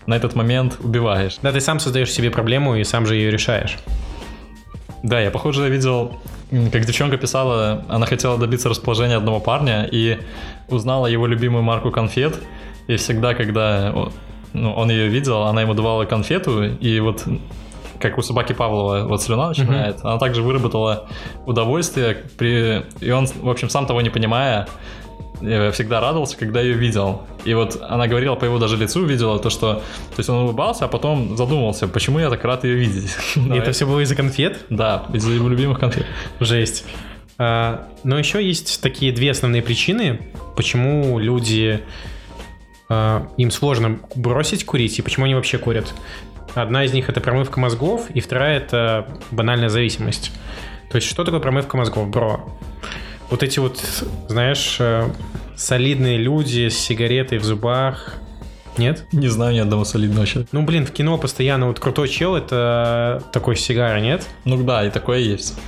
на 0.07 0.15
этот 0.15 0.35
момент 0.35 0.79
убиваешь. 0.83 1.39
Да, 1.43 1.53
ты 1.53 1.61
сам 1.61 1.81
создаешь 1.81 2.11
себе 2.11 2.31
проблему 2.31 2.77
и 2.77 2.85
сам 2.85 3.07
же 3.07 3.17
ее 3.17 3.31
решаешь. 3.31 3.77
Да, 5.03 5.21
я, 5.21 5.31
похоже, 5.31 5.69
видел, 5.69 6.21
как 6.73 6.85
девчонка 6.85 7.17
писала, 7.17 7.85
она 7.89 8.07
хотела 8.07 8.39
добиться 8.39 8.69
расположения 8.69 9.17
одного 9.17 9.41
парня 9.41 9.89
и 9.91 10.19
узнала 10.69 11.07
его 11.07 11.27
любимую 11.27 11.63
марку 11.63 11.91
конфет. 11.91 12.39
И 12.87 12.97
всегда, 12.97 13.35
когда 13.35 13.93
ну, 14.53 14.73
он 14.73 14.91
ее 14.91 15.09
видел, 15.09 15.43
она 15.43 15.63
ему 15.63 15.75
давала 15.75 16.05
конфету, 16.05 16.65
и 16.65 17.01
вот 17.01 17.25
как 18.01 18.19
у 18.19 18.23
собаки 18.23 18.53
Павлова 18.53 19.07
вот 19.07 19.23
слюна 19.23 19.49
начинает, 19.49 20.01
она 20.03 20.19
также 20.19 20.43
выработала 20.43 21.09
удовольствие, 21.47 22.25
при... 22.37 22.85
и 23.01 23.11
он, 23.11 23.27
в 23.27 23.49
общем, 23.49 23.69
сам 23.69 23.87
того 23.87 24.01
не 24.01 24.11
понимая, 24.11 24.69
э, 25.41 25.71
всегда 25.73 26.01
радовался, 26.01 26.37
когда 26.37 26.61
ее 26.61 26.75
видел. 26.75 27.23
И 27.45 27.55
вот 27.55 27.81
она 27.81 28.07
говорила 28.07 28.35
по 28.35 28.45
его 28.45 28.59
даже 28.59 28.77
лицу, 28.77 29.05
видела 29.05 29.39
то, 29.39 29.51
что... 29.51 29.75
То 29.75 30.19
есть 30.19 30.29
он 30.29 30.45
улыбался, 30.45 30.87
а 30.87 30.89
потом 30.89 31.37
задумывался, 31.37 31.89
почему 31.89 32.19
я 32.19 32.31
так 32.31 32.45
рад 32.45 32.65
ее 32.65 32.75
видеть. 32.77 33.17
И 33.37 33.57
это 33.57 33.73
все 33.73 33.87
было 33.87 34.01
из-за 34.01 34.15
конфет? 34.17 34.59
да, 34.71 35.05
из-за 35.13 35.33
его 35.33 35.49
любимых 35.49 35.79
конфет. 35.79 36.07
Жесть. 36.41 36.85
А, 37.39 37.89
но 38.03 38.19
еще 38.19 38.45
есть 38.45 38.81
такие 38.81 39.13
две 39.13 39.31
основные 39.31 39.63
причины, 39.63 40.21
почему 40.57 41.19
люди 41.19 41.83
а, 42.89 43.29
им 43.37 43.51
сложно 43.51 44.01
бросить 44.15 44.65
курить 44.65 44.99
и 44.99 45.03
почему 45.03 45.27
они 45.27 45.35
вообще 45.35 45.59
курят. 45.59 45.93
Одна 46.57 46.85
из 46.85 46.93
них 46.95 47.11
это 47.11 47.21
промывка 47.21 47.61
мозгов, 47.61 48.11
и 48.15 48.21
вторая 48.21 48.57
это 48.57 49.07
банальная 49.31 49.69
зависимость. 49.69 50.33
То 50.91 50.97
есть, 50.97 51.07
что 51.07 51.23
такое 51.23 51.41
промывка 51.41 51.77
мозгов, 51.77 52.09
бро? 52.09 52.49
Вот 53.29 53.43
эти 53.43 53.59
вот, 53.59 53.79
знаешь, 54.29 54.77
э, 54.79 55.07
солидные 55.55 56.17
люди 56.17 56.69
с 56.69 56.79
сигаретой 56.79 57.39
в 57.39 57.45
зубах. 57.45 58.15
Нет? 58.79 59.07
Не 59.13 59.29
знаю 59.29 59.55
ни 59.55 59.59
одного 59.59 59.85
солидного 59.85 60.27
человека. 60.27 60.51
Ну, 60.53 60.63
блин, 60.63 60.87
в 60.87 60.93
кино 60.93 61.19
постоянно 61.19 61.67
вот 61.67 61.79
крутой 61.79 62.09
чел 62.09 62.37
это 62.37 63.23
такой 63.33 63.57
сигара, 63.57 64.01
нет? 64.01 64.27
Ну 64.45 64.63
да, 64.63 64.87
и 64.87 64.91
такое 64.91 65.19
есть. 65.19 65.59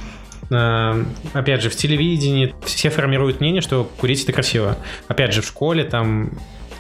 А, 0.50 1.02
опять 1.34 1.62
же, 1.62 1.68
в 1.68 1.76
телевидении 1.76 2.54
все 2.64 2.88
формируют 2.88 3.40
мнение, 3.40 3.60
что 3.60 3.90
курить 3.98 4.24
это 4.24 4.32
красиво. 4.32 4.78
Опять 5.06 5.34
же, 5.34 5.42
в 5.42 5.46
школе 5.46 5.84
там 5.84 6.30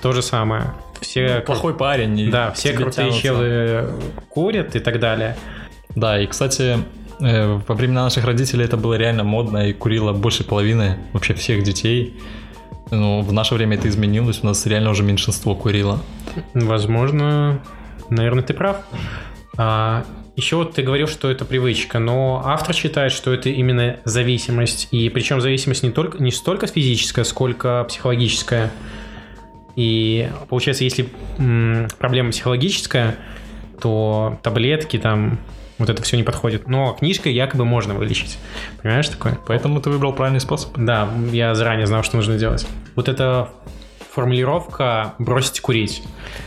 то 0.00 0.12
же 0.12 0.22
самое. 0.22 0.74
Все, 1.08 1.40
Плохой 1.46 1.74
парень. 1.74 2.30
да, 2.30 2.50
все 2.52 2.74
крутые 2.74 2.92
тянутся. 3.08 3.20
челы 3.22 3.88
курят 4.28 4.76
и 4.76 4.78
так 4.78 5.00
далее. 5.00 5.36
Да, 5.94 6.20
и, 6.20 6.26
кстати, 6.26 6.76
э, 7.20 7.60
во 7.66 7.74
времена 7.74 8.02
наших 8.04 8.26
родителей 8.26 8.66
это 8.66 8.76
было 8.76 8.92
реально 8.92 9.24
модно 9.24 9.68
и 9.68 9.72
курило 9.72 10.12
больше 10.12 10.44
половины 10.44 10.98
вообще 11.14 11.32
всех 11.32 11.62
детей. 11.62 12.20
Ну, 12.90 13.22
в 13.22 13.32
наше 13.32 13.54
время 13.54 13.78
это 13.78 13.88
изменилось, 13.88 14.40
у 14.42 14.46
нас 14.46 14.66
реально 14.66 14.90
уже 14.90 15.02
меньшинство 15.02 15.54
курило. 15.54 15.98
Возможно, 16.52 17.58
наверное, 18.10 18.42
ты 18.42 18.52
прав. 18.52 18.76
А, 19.56 20.04
Еще 20.36 20.56
вот 20.56 20.74
ты 20.74 20.82
говорил, 20.82 21.06
что 21.08 21.30
это 21.30 21.46
привычка, 21.46 21.98
но 21.98 22.42
автор 22.44 22.74
считает, 22.74 23.12
что 23.12 23.32
это 23.32 23.48
именно 23.48 23.96
зависимость. 24.04 24.88
И 24.90 25.08
причем 25.08 25.40
зависимость 25.40 25.82
не, 25.82 25.90
только, 25.90 26.22
не 26.22 26.30
столько 26.32 26.66
физическая, 26.66 27.24
сколько 27.24 27.84
психологическая. 27.88 28.70
И 29.78 30.28
получается, 30.48 30.82
если 30.82 31.08
проблема 32.00 32.32
психологическая, 32.32 33.14
то 33.80 34.36
таблетки 34.42 34.98
там, 34.98 35.38
вот 35.78 35.88
это 35.88 36.02
все 36.02 36.16
не 36.16 36.24
подходит. 36.24 36.66
Но 36.66 36.94
книжкой 36.94 37.32
якобы 37.32 37.64
можно 37.64 37.94
вылечить. 37.94 38.38
Понимаешь 38.82 39.08
такое? 39.08 39.38
Поэтому 39.46 39.80
ты 39.80 39.90
выбрал 39.90 40.12
правильный 40.12 40.40
способ. 40.40 40.76
Да, 40.76 41.08
я 41.30 41.54
заранее 41.54 41.86
знал, 41.86 42.02
что 42.02 42.16
нужно 42.16 42.36
делать. 42.36 42.66
Вот 42.96 43.08
эта 43.08 43.50
формулировка 44.10 45.14
«бросить 45.20 45.60
курить». 45.60 46.02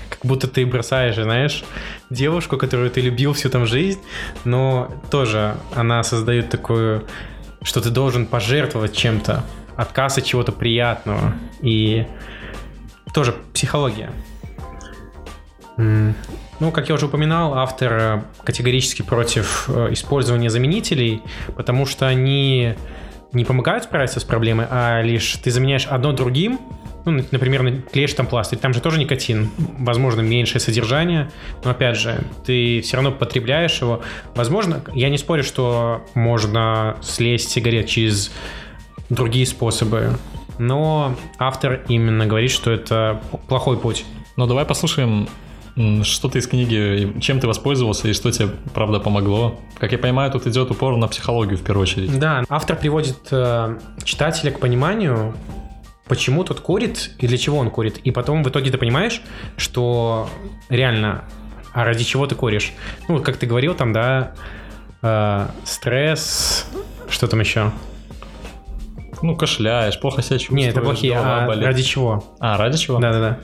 Как 0.10 0.26
будто 0.26 0.50
ты 0.50 0.66
бросаешь, 0.66 1.16
знаешь, 1.16 1.64
девушку, 2.10 2.58
которую 2.58 2.92
ты 2.92 3.00
любил 3.00 3.32
всю 3.32 3.48
там 3.48 3.66
жизнь, 3.66 4.02
но 4.44 4.94
тоже 5.10 5.56
она 5.74 6.04
создает 6.04 6.50
такую, 6.50 7.08
что 7.62 7.80
ты 7.80 7.92
должен 7.92 8.26
пожертвовать 8.26 8.94
чем-то, 8.94 9.46
отказ 9.78 10.18
от 10.18 10.26
чего-то 10.26 10.52
приятного. 10.52 11.34
И 11.62 12.06
тоже 13.14 13.36
психология. 13.54 14.12
Ну, 15.78 16.72
как 16.72 16.90
я 16.90 16.96
уже 16.96 17.08
упоминал, 17.08 17.56
автор 17.56 17.94
э, 17.94 18.22
категорически 18.44 19.02
против 19.02 19.68
э, 19.68 19.94
использования 19.94 20.52
заменителей, 20.52 21.24
потому 21.56 21.88
что 21.88 22.08
они 22.08 22.76
не 23.34 23.46
помогают 23.46 23.86
справиться 23.86 24.20
с 24.20 24.24
проблемой, 24.24 24.68
а 24.70 25.02
лишь 25.02 25.38
ты 25.38 25.50
заменяешь 25.50 25.88
одно 25.88 26.12
другим, 26.12 26.60
ну, 27.06 27.24
например, 27.32 27.82
клеишь 27.92 28.14
там 28.14 28.28
пластырь, 28.28 28.60
там 28.60 28.74
же 28.74 28.82
тоже 28.82 29.00
никотин, 29.00 29.50
возможно, 29.80 30.22
меньшее 30.22 30.60
содержание, 30.60 31.32
но 31.64 31.72
опять 31.72 31.98
же, 31.98 32.22
ты 32.46 32.82
все 32.82 32.98
равно 32.98 33.12
потребляешь 33.12 33.82
его. 33.82 34.02
Возможно, 34.36 34.84
я 34.94 35.10
не 35.10 35.18
спорю, 35.18 35.44
что 35.44 36.06
можно 36.14 36.98
слезть 37.02 37.50
сигарет 37.50 37.88
через 37.88 38.32
другие 39.10 39.48
способы, 39.48 40.18
но 40.62 41.16
автор 41.40 41.82
именно 41.88 42.26
говорит, 42.28 42.52
что 42.52 42.72
это 42.72 43.22
плохой 43.48 43.78
путь. 43.78 44.06
Ну, 44.38 44.48
давай 44.48 44.66
послушаем 44.66 45.28
что 46.04 46.28
ты 46.28 46.40
из 46.40 46.48
книги, 46.48 47.18
чем 47.22 47.40
ты 47.40 47.48
воспользовался 47.48 48.10
и 48.10 48.14
что 48.14 48.30
тебе, 48.30 48.50
правда, 48.74 49.00
помогло? 49.00 49.58
Как 49.80 49.94
я 49.94 49.98
понимаю, 49.98 50.30
тут 50.30 50.46
идет 50.46 50.70
упор 50.70 50.98
на 50.98 51.08
психологию 51.08 51.58
в 51.58 51.64
первую 51.64 51.84
очередь. 51.84 52.20
Да, 52.20 52.44
автор 52.50 52.76
приводит 52.76 53.18
э, 53.32 53.80
читателя 54.04 54.52
к 54.52 54.60
пониманию, 54.60 55.34
почему 56.08 56.44
тот 56.44 56.60
курит 56.60 57.12
и 57.20 57.28
для 57.28 57.38
чего 57.38 57.58
он 57.58 57.70
курит. 57.70 58.00
И 58.00 58.12
потом 58.12 58.44
в 58.44 58.50
итоге 58.50 58.70
ты 58.70 58.78
понимаешь, 58.78 59.22
что 59.56 60.30
реально, 60.68 61.24
а 61.74 61.86
ради 61.86 62.04
чего 62.04 62.28
ты 62.28 62.36
куришь? 62.36 62.74
Ну, 63.08 63.24
как 63.24 63.38
ты 63.38 63.46
говорил 63.46 63.74
там, 63.74 63.94
да, 63.94 64.34
э, 65.02 65.48
стресс, 65.64 66.68
что 67.08 67.28
там 67.28 67.40
еще? 67.40 67.72
Ну, 69.22 69.36
кашляешь, 69.36 70.00
плохо 70.00 70.22
себя 70.22 70.38
чувствуешь. 70.40 70.66
Нет, 70.66 70.72
это 70.72 70.82
плохие, 70.82 71.18
а 71.18 71.46
болит. 71.46 71.66
ради 71.66 71.84
чего? 71.84 72.24
А, 72.40 72.58
ради 72.58 72.78
чего? 72.78 73.00
Да-да-да. 73.00 73.40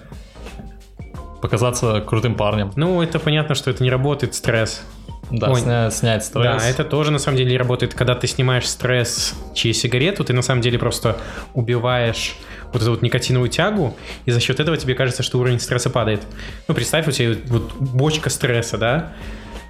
Показаться 1.42 2.02
крутым 2.02 2.36
парнем. 2.36 2.72
Ну, 2.76 3.02
это 3.02 3.20
понятно, 3.20 3.54
что 3.56 3.70
это 3.70 3.84
не 3.84 3.92
работает 3.92 4.34
стресс. 4.34 4.82
Да, 5.30 5.52
Ой, 5.52 5.60
снять, 5.60 5.94
снять 5.94 6.26
стресс. 6.26 6.64
Да, 6.64 6.70
это 6.70 6.84
тоже 6.84 7.12
на 7.12 7.20
самом 7.20 7.38
деле 7.38 7.58
работает. 7.58 7.94
Когда 7.94 8.16
ты 8.16 8.28
снимаешь 8.28 8.68
стресс 8.68 9.36
через 9.54 9.80
сигарету, 9.80 10.24
ты 10.24 10.34
на 10.34 10.42
самом 10.42 10.62
деле 10.62 10.80
просто 10.80 11.18
убиваешь 11.54 12.36
вот 12.72 12.82
эту 12.82 12.92
вот 12.92 13.02
никотиновую 13.02 13.50
тягу, 13.50 13.96
и 14.26 14.32
за 14.32 14.40
счет 14.40 14.60
этого 14.60 14.78
тебе 14.78 14.96
кажется, 14.96 15.24
что 15.24 15.38
уровень 15.40 15.60
стресса 15.60 15.90
падает. 15.90 16.22
Ну, 16.68 16.74
представь, 16.74 17.08
у 17.08 17.12
тебя 17.12 17.36
вот 17.48 17.74
бочка 17.76 18.30
стресса, 18.30 18.78
да? 18.78 19.14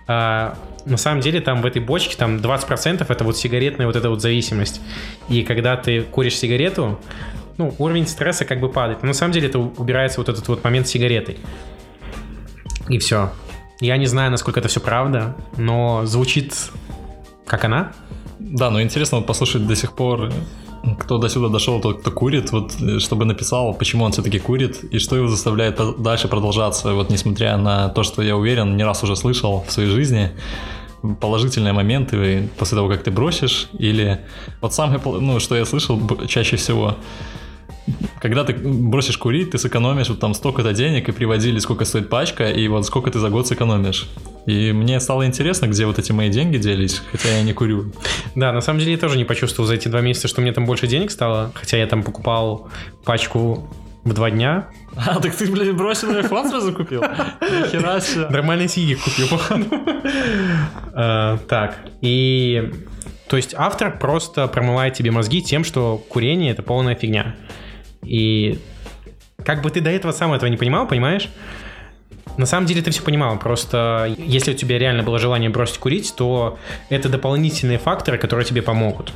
А, 0.08 0.58
на 0.86 0.98
самом 0.98 1.22
деле 1.22 1.42
там 1.42 1.62
в 1.62 1.66
этой 1.66 1.82
бочке 1.82 2.16
там 2.16 2.38
20% 2.38 3.06
это 3.08 3.24
вот 3.24 3.38
сигаретная 3.38 3.88
вот 3.88 3.96
эта 3.96 4.10
вот 4.10 4.22
зависимость. 4.22 4.82
И 5.30 5.44
когда 5.44 5.76
ты 5.76 6.02
куришь 6.02 6.38
сигарету, 6.38 7.00
ну, 7.58 7.74
уровень 7.78 8.08
стресса 8.08 8.46
как 8.46 8.60
бы 8.60 8.70
падает. 8.70 9.02
Но 9.02 9.08
на 9.08 9.14
самом 9.14 9.34
деле 9.34 9.48
это 9.48 9.60
убирается 9.60 10.20
вот 10.20 10.30
этот 10.30 10.48
вот 10.48 10.64
момент 10.64 10.88
сигаретой. 10.88 11.38
И 12.88 13.00
все. 13.00 13.32
Я 13.80 13.98
не 13.98 14.06
знаю, 14.06 14.32
насколько 14.32 14.60
это 14.60 14.70
все 14.70 14.80
правда, 14.80 15.36
но 15.58 16.06
звучит 16.06 16.54
как 17.46 17.66
она. 17.66 17.94
Да, 18.50 18.70
но 18.70 18.82
интересно 18.82 19.18
вот 19.18 19.28
послушать 19.28 19.68
до 19.68 19.76
сих 19.76 19.92
пор, 19.92 20.32
кто 21.00 21.18
до 21.18 21.28
сюда 21.28 21.50
дошел, 21.50 21.82
тот, 21.82 22.00
кто 22.00 22.12
курит, 22.12 22.52
вот 22.52 22.74
чтобы 23.00 23.26
написал, 23.26 23.74
почему 23.74 24.06
он 24.06 24.12
все-таки 24.12 24.40
курит 24.40 24.84
и 24.86 25.00
что 25.00 25.18
его 25.18 25.28
заставляет 25.28 25.80
дальше 26.02 26.28
продолжаться, 26.28 26.94
вот 26.94 27.10
несмотря 27.10 27.58
на 27.58 27.90
то, 27.90 28.04
что 28.04 28.22
я 28.22 28.38
уверен, 28.38 28.78
не 28.78 28.86
раз 28.86 29.04
уже 29.04 29.16
слышал 29.16 29.66
в 29.68 29.72
своей 29.72 29.90
жизни, 29.90 30.32
положительные 31.20 31.74
моменты 31.74 32.50
после 32.58 32.78
того, 32.78 32.90
как 32.90 33.04
ты 33.04 33.12
бросишь, 33.12 33.68
или 33.78 34.20
вот 34.62 34.74
самое, 34.74 35.02
ну, 35.04 35.40
что 35.40 35.56
я 35.56 35.66
слышал 35.66 36.00
чаще 36.28 36.56
всего, 36.56 36.96
когда 38.22 38.44
ты 38.44 38.54
бросишь 38.54 39.18
курить, 39.18 39.52
ты 39.52 39.58
сэкономишь 39.58 40.10
вот 40.10 40.20
там 40.20 40.34
столько-то 40.34 40.74
денег 40.74 41.10
и 41.10 41.12
приводили, 41.12 41.60
сколько 41.60 41.86
стоит 41.86 42.10
пачка, 42.10 42.50
и 42.50 42.68
вот 42.68 42.86
сколько 42.86 43.12
ты 43.12 43.20
за 43.20 43.30
год 43.30 43.48
сэкономишь. 43.48 44.08
И 44.48 44.72
мне 44.72 45.00
стало 45.02 45.26
интересно, 45.28 45.68
где 45.68 45.86
вот 45.86 46.00
эти 46.00 46.14
мои 46.14 46.30
деньги 46.30 46.58
делись, 46.58 47.02
хотя 47.12 47.28
я 47.28 47.44
не 47.44 47.52
курю. 47.52 47.92
Да, 48.34 48.54
на 48.54 48.62
самом 48.62 48.80
деле 48.80 48.94
я 48.94 48.98
тоже 48.98 49.18
не 49.18 49.26
почувствовал 49.26 49.68
за 49.68 49.76
эти 49.76 49.90
два 49.90 50.00
месяца, 50.00 50.30
что 50.30 50.40
мне 50.40 50.54
там 50.54 50.66
больше 50.66 50.88
денег 50.88 51.12
стало, 51.12 51.52
хотя 51.54 51.76
я 51.76 51.86
там 51.86 52.02
покупал 52.02 52.70
пачку 53.04 53.70
в 54.06 54.14
два 54.14 54.32
дня. 54.32 54.70
А, 54.96 55.20
так 55.20 55.36
ты, 55.36 55.52
блин, 55.52 55.76
бросил 55.76 56.10
iPhone 56.12 56.50
сразу 56.50 56.74
купил? 56.74 57.02
Нихера 57.42 58.00
себе. 58.00 58.30
Нормальный 58.30 58.70
сиги 58.70 58.94
купил, 58.94 59.28
походу. 59.28 59.66
А, 60.94 61.38
так, 61.50 61.78
и... 62.00 62.72
То 63.28 63.36
есть 63.36 63.54
автор 63.54 64.00
просто 64.00 64.48
промывает 64.48 64.94
тебе 64.94 65.12
мозги 65.12 65.42
тем, 65.42 65.66
что 65.66 65.98
курение— 66.08 66.52
это 66.54 66.64
полная 66.64 66.96
фигня. 66.96 67.36
И 68.02 68.60
как 69.44 69.62
бы 69.62 69.70
ты 69.70 69.82
до 69.82 69.90
этого 69.90 70.14
сам 70.14 70.32
этого 70.32 70.50
не 70.50 70.56
понимал, 70.56 70.88
понимаешь? 70.88 71.28
На 72.38 72.46
самом 72.46 72.68
деле 72.68 72.82
ты 72.82 72.92
все 72.92 73.02
понимал, 73.02 73.38
просто 73.40 74.14
если 74.18 74.52
у 74.52 74.54
тебя 74.54 74.78
реально 74.78 75.04
было 75.04 75.20
желание 75.20 75.50
бросить 75.50 75.78
курить, 75.78 76.14
то 76.16 76.58
это 76.90 77.10
дополнительные 77.10 77.78
факторы, 77.78 78.18
которые 78.18 78.46
тебе 78.46 78.62
помогут. 78.62 79.14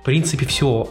В 0.00 0.04
принципе, 0.04 0.46
все. 0.46 0.88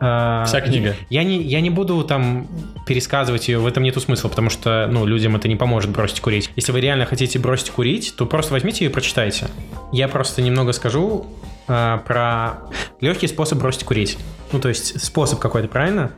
А, 0.00 0.44
Вся 0.44 0.60
книга. 0.60 0.94
Я 1.08 1.22
не, 1.22 1.40
я 1.40 1.60
не 1.60 1.70
буду 1.70 2.02
там 2.04 2.48
пересказывать 2.86 3.48
ее, 3.48 3.58
в 3.58 3.66
этом 3.66 3.82
нету 3.82 4.00
смысла, 4.00 4.28
потому 4.28 4.50
что, 4.50 4.88
ну, 4.90 5.06
людям 5.06 5.36
это 5.36 5.48
не 5.48 5.56
поможет 5.56 5.90
бросить 5.90 6.20
курить. 6.20 6.50
Если 6.56 6.72
вы 6.72 6.80
реально 6.80 7.06
хотите 7.06 7.38
бросить 7.38 7.70
курить, 7.70 8.14
то 8.16 8.26
просто 8.26 8.52
возьмите 8.52 8.84
ее 8.84 8.90
и 8.90 8.92
прочитайте. 8.92 9.46
Я 9.92 10.08
просто 10.08 10.42
немного 10.42 10.72
скажу 10.72 11.26
э, 11.68 11.98
про 12.04 12.54
легкий 13.00 13.28
способ 13.28 13.58
бросить 13.58 13.84
курить. 13.84 14.18
Ну, 14.52 14.60
то 14.60 14.68
есть 14.68 15.00
способ 15.02 15.38
какой-то, 15.38 15.68
правильно? 15.68 16.10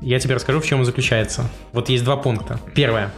Я 0.00 0.18
тебе 0.18 0.34
расскажу, 0.34 0.60
в 0.60 0.66
чем 0.66 0.80
он 0.80 0.84
заключается. 0.84 1.48
Вот 1.72 1.88
есть 1.88 2.04
два 2.04 2.16
пункта. 2.16 2.58
Первое. 2.74 3.12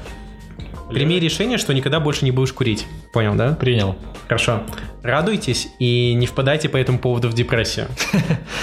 Прими 0.95 1.21
решение, 1.21 1.59
что 1.59 1.75
никогда 1.75 2.01
больше 2.01 2.25
не 2.25 2.31
будешь 2.31 2.53
курить. 2.53 2.87
Понял, 3.13 3.35
да? 3.35 3.53
Принял. 3.55 3.97
Хорошо. 4.29 4.63
Радуйтесь 5.03 5.69
и 5.79 6.15
не 6.15 6.27
впадайте 6.27 6.69
по 6.69 6.77
этому 6.77 6.99
поводу 6.99 7.29
в 7.29 7.35
депрессию. 7.35 7.89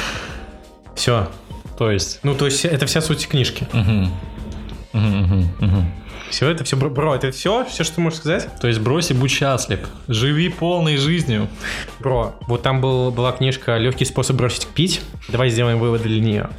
Все. 0.96 1.30
То 1.78 1.92
есть? 1.92 2.20
Ну, 2.24 2.36
то 2.36 2.46
есть 2.46 2.66
это 2.66 2.86
вся 2.86 3.02
суть 3.02 3.28
книжки. 3.28 3.68
Все, 6.30 6.50
это 6.50 6.64
все, 6.64 6.78
бро, 6.78 7.14
это 7.14 7.32
все, 7.32 7.66
все, 7.66 7.84
что 7.84 7.96
ты 7.96 8.02
можешь 8.02 8.20
сказать? 8.20 8.48
То 8.62 8.70
есть 8.70 8.80
брось 8.80 9.12
и 9.12 9.14
будь 9.14 9.32
счастлив. 9.32 9.80
Живи 10.08 10.48
полной 10.48 10.96
жизнью. 10.96 11.50
Бро, 12.00 12.36
вот 12.48 12.62
там 12.62 12.80
был, 12.80 13.12
была 13.12 13.34
книжка 13.34 13.78
«Легкий 13.78 14.06
способ 14.06 14.38
бросить 14.38 14.68
пить». 14.68 15.02
Давай 15.28 15.50
сделаем 15.50 15.78
выводы 15.78 16.08
для 16.08 16.22
нее. 16.22 16.50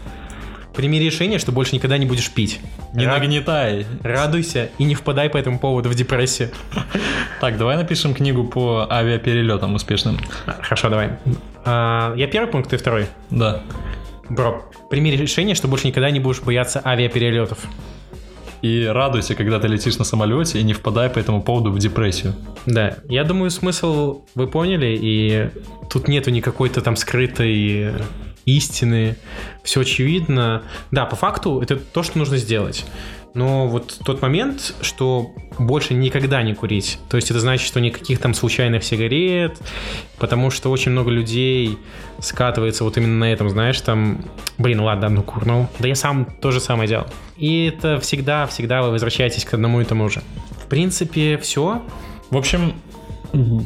Прими 0.74 0.98
решение, 0.98 1.38
что 1.38 1.52
больше 1.52 1.74
никогда 1.74 1.98
не 1.98 2.06
будешь 2.06 2.30
пить. 2.30 2.60
Не 2.94 3.06
Рад... 3.06 3.18
нагнетай. 3.18 3.86
Радуйся 4.02 4.70
и 4.78 4.84
не 4.84 4.94
впадай 4.94 5.28
по 5.28 5.36
этому 5.36 5.58
поводу 5.58 5.88
в 5.88 5.94
депрессию. 5.94 6.50
Так, 7.40 7.58
давай 7.58 7.76
напишем 7.76 8.14
книгу 8.14 8.44
по 8.44 8.86
авиаперелетам 8.90 9.74
успешным. 9.74 10.18
Хорошо, 10.46 10.88
давай. 10.88 11.10
А, 11.64 12.14
я 12.16 12.26
первый 12.28 12.50
пункт, 12.50 12.70
ты 12.70 12.76
второй? 12.76 13.06
Да. 13.30 13.62
Бро, 14.28 14.64
прими 14.88 15.10
решение, 15.10 15.54
что 15.54 15.68
больше 15.68 15.86
никогда 15.88 16.10
не 16.10 16.20
будешь 16.20 16.40
бояться 16.40 16.80
авиаперелетов 16.84 17.58
и 18.62 18.86
радуйся, 18.86 19.34
когда 19.34 19.58
ты 19.58 19.66
летишь 19.66 19.98
на 19.98 20.04
самолете, 20.04 20.60
и 20.60 20.62
не 20.62 20.72
впадай 20.72 21.10
по 21.10 21.18
этому 21.18 21.42
поводу 21.42 21.72
в 21.72 21.78
депрессию. 21.78 22.34
Да, 22.64 22.96
я 23.08 23.24
думаю, 23.24 23.50
смысл 23.50 24.22
вы 24.36 24.46
поняли, 24.46 24.96
и 25.00 25.50
тут 25.90 26.08
нету 26.08 26.30
никакой-то 26.30 26.80
там 26.80 26.94
скрытой 26.94 27.92
истины, 28.46 29.16
все 29.62 29.80
очевидно. 29.80 30.62
Да, 30.90 31.06
по 31.06 31.16
факту 31.16 31.60
это 31.60 31.76
то, 31.76 32.02
что 32.02 32.18
нужно 32.18 32.36
сделать. 32.36 32.84
Но 33.34 33.66
вот 33.66 33.98
тот 34.04 34.20
момент, 34.20 34.74
что 34.82 35.34
больше 35.58 35.94
никогда 35.94 36.42
не 36.42 36.54
курить, 36.54 36.98
то 37.08 37.16
есть 37.16 37.30
это 37.30 37.40
значит, 37.40 37.66
что 37.66 37.80
никаких 37.80 38.18
там 38.18 38.34
случайных 38.34 38.84
сигарет, 38.84 39.58
потому 40.18 40.50
что 40.50 40.70
очень 40.70 40.92
много 40.92 41.10
людей 41.10 41.78
скатывается 42.18 42.84
вот 42.84 42.98
именно 42.98 43.18
на 43.18 43.32
этом, 43.32 43.48
знаешь, 43.48 43.80
там, 43.80 44.22
блин, 44.58 44.80
ладно, 44.80 45.08
ну 45.08 45.22
курнул. 45.22 45.68
Да 45.78 45.88
я 45.88 45.94
сам 45.94 46.26
то 46.42 46.50
же 46.50 46.60
самое 46.60 46.88
делал. 46.88 47.06
И 47.38 47.66
это 47.66 47.98
всегда-всегда 48.00 48.82
вы 48.82 48.90
возвращаетесь 48.90 49.46
к 49.46 49.54
одному 49.54 49.80
и 49.80 49.84
тому 49.84 50.10
же. 50.10 50.22
В 50.62 50.66
принципе, 50.66 51.38
все. 51.38 51.82
В 52.30 52.36
общем, 52.36 52.74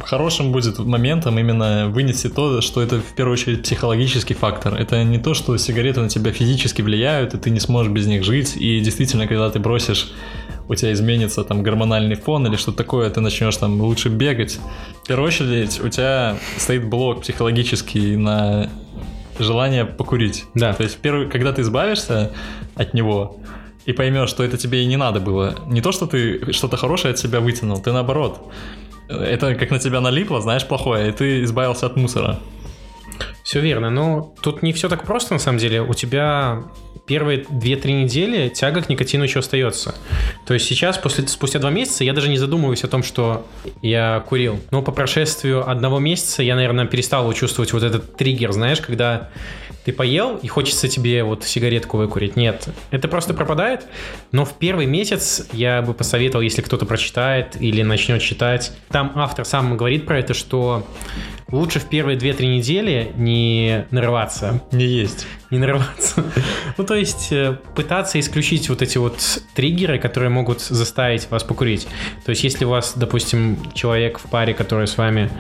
хорошим 0.05 0.53
будет 0.53 0.79
моментом 0.79 1.39
именно 1.39 1.89
вынести 1.89 2.29
то, 2.29 2.61
что 2.61 2.83
это 2.83 3.01
в 3.01 3.15
первую 3.15 3.35
очередь 3.35 3.63
психологический 3.63 4.35
фактор. 4.35 4.75
Это 4.75 5.03
не 5.05 5.19
то, 5.19 5.35
что 5.35 5.57
сигареты 5.57 6.01
на 6.01 6.09
тебя 6.09 6.33
физически 6.33 6.83
влияют, 6.83 7.35
и 7.35 7.39
ты 7.39 7.51
не 7.51 7.61
сможешь 7.61 7.93
без 7.93 8.07
них 8.07 8.25
жить. 8.25 8.57
И 8.57 8.81
действительно, 8.81 9.27
когда 9.27 9.51
ты 9.51 9.59
бросишь 9.59 10.13
у 10.69 10.75
тебя 10.75 10.93
изменится 10.93 11.45
там 11.45 11.63
гормональный 11.63 12.17
фон 12.17 12.47
или 12.47 12.57
что-то 12.57 12.79
такое, 12.79 13.09
ты 13.11 13.21
начнешь 13.21 13.57
там 13.57 13.81
лучше 13.81 14.09
бегать. 14.09 14.59
В 15.05 15.07
первую 15.07 15.29
очередь 15.29 15.81
у 15.81 15.89
тебя 15.89 16.37
стоит 16.57 16.89
блок 16.89 17.23
психологический 17.23 18.17
на 18.17 18.69
желание 19.39 19.85
покурить. 19.85 20.45
Да. 20.55 20.73
То 20.73 20.83
есть 20.83 20.99
первый, 20.99 21.29
когда 21.29 21.53
ты 21.53 21.63
избавишься 21.63 22.33
от 22.75 22.95
него 22.95 23.41
и 23.85 23.93
поймешь, 23.93 24.31
что 24.31 24.43
это 24.43 24.57
тебе 24.57 24.83
и 24.83 24.87
не 24.87 24.97
надо 24.97 25.21
было, 25.21 25.55
не 25.67 25.81
то, 25.81 25.93
что 25.93 26.07
ты 26.07 26.53
что-то 26.53 26.77
хорошее 26.77 27.13
от 27.13 27.19
себя 27.19 27.41
вытянул, 27.41 27.79
ты 27.81 27.93
наоборот. 27.93 28.53
Это 29.09 29.55
как 29.55 29.71
на 29.71 29.79
тебя 29.79 30.01
налипло, 30.01 30.41
знаешь, 30.41 30.67
плохое, 30.67 31.09
и 31.09 31.13
ты 31.13 31.43
избавился 31.45 31.87
от 31.87 31.97
мусора. 31.97 32.39
Все 33.43 33.61
верно, 33.61 33.91
но 33.91 34.35
тут 34.43 34.63
не 34.63 34.73
все 34.73 34.89
так 34.89 35.05
просто 35.05 35.35
на 35.35 35.39
самом 35.39 35.59
деле. 35.59 35.81
У 35.81 35.95
тебя 35.95 36.65
первые 37.07 37.45
2-3 37.45 38.03
недели 38.03 38.49
тяга 38.49 38.83
к 38.83 38.89
никотину 38.89 39.23
еще 39.23 39.39
остается. 39.39 39.95
То 40.47 40.55
есть 40.55 40.67
сейчас, 40.67 40.99
после, 40.99 41.29
спустя 41.29 41.61
2 41.61 41.71
месяца, 41.71 42.03
я 42.03 42.13
даже 42.13 42.29
не 42.29 42.39
задумываюсь 42.39 42.83
о 42.83 42.89
том, 42.89 43.05
что 43.05 43.47
я 43.83 44.25
курил. 44.29 44.59
Но 44.73 44.83
по 44.83 44.91
прошествию 44.91 45.71
одного 45.71 46.01
месяца 46.01 46.43
я, 46.43 46.57
наверное, 46.57 46.87
перестал 46.87 47.33
чувствовать 47.35 47.73
вот 47.73 47.85
этот 47.85 48.17
триггер, 48.17 48.51
знаешь, 48.51 48.81
когда 48.81 49.31
ты 49.87 49.93
поел 49.93 50.37
и 50.39 50.49
хочется 50.49 50.89
тебе 50.89 51.23
вот 51.23 51.45
сигаретку 51.45 51.97
выкурить. 51.97 52.35
Нет, 52.35 52.69
это 52.91 53.07
просто 53.07 53.35
пропадает. 53.35 53.87
Но 54.33 54.45
в 54.45 54.55
первый 54.55 54.85
месяц 54.87 55.47
я 55.53 55.81
бы 55.81 55.95
посоветовал, 55.95 56.43
если 56.43 56.61
кто-то 56.61 56.87
прочитает 56.87 57.57
или 57.61 57.83
начнет 57.83 58.21
читать. 58.21 58.73
Там 58.89 59.13
автор 59.15 59.45
сам 59.45 59.77
говорит 59.77 60.05
про 60.05 60.19
это, 60.19 60.35
что 60.35 60.85
лучше 61.53 61.79
в 61.79 61.89
первые 61.89 62.19
2-3 62.19 62.47
недели 62.47 63.13
не 63.15 63.87
нарываться. 63.93 64.61
Не 64.73 64.87
есть. 64.87 65.25
Не 65.53 65.59
нарываться. 65.59 66.25
Ну, 66.77 66.85
то 66.85 66.97
есть 66.97 67.31
э, 67.31 67.57
пытаться 67.77 68.19
исключить 68.19 68.69
вот 68.69 68.83
эти 68.83 68.99
вот 68.99 69.21
триггеры, 69.55 70.01
которые 70.01 70.31
могут 70.31 70.61
заставить 70.63 71.31
вас 71.31 71.45
покурить. 71.45 71.87
То 72.25 72.31
есть 72.31 72.43
если 72.43 72.65
у 72.65 72.71
вас, 72.71 72.95
допустим, 72.97 73.57
человек 73.73 74.19
в 74.19 74.29
паре, 74.29 74.53
который 74.53 74.89
с 74.89 74.99
вами 74.99 75.31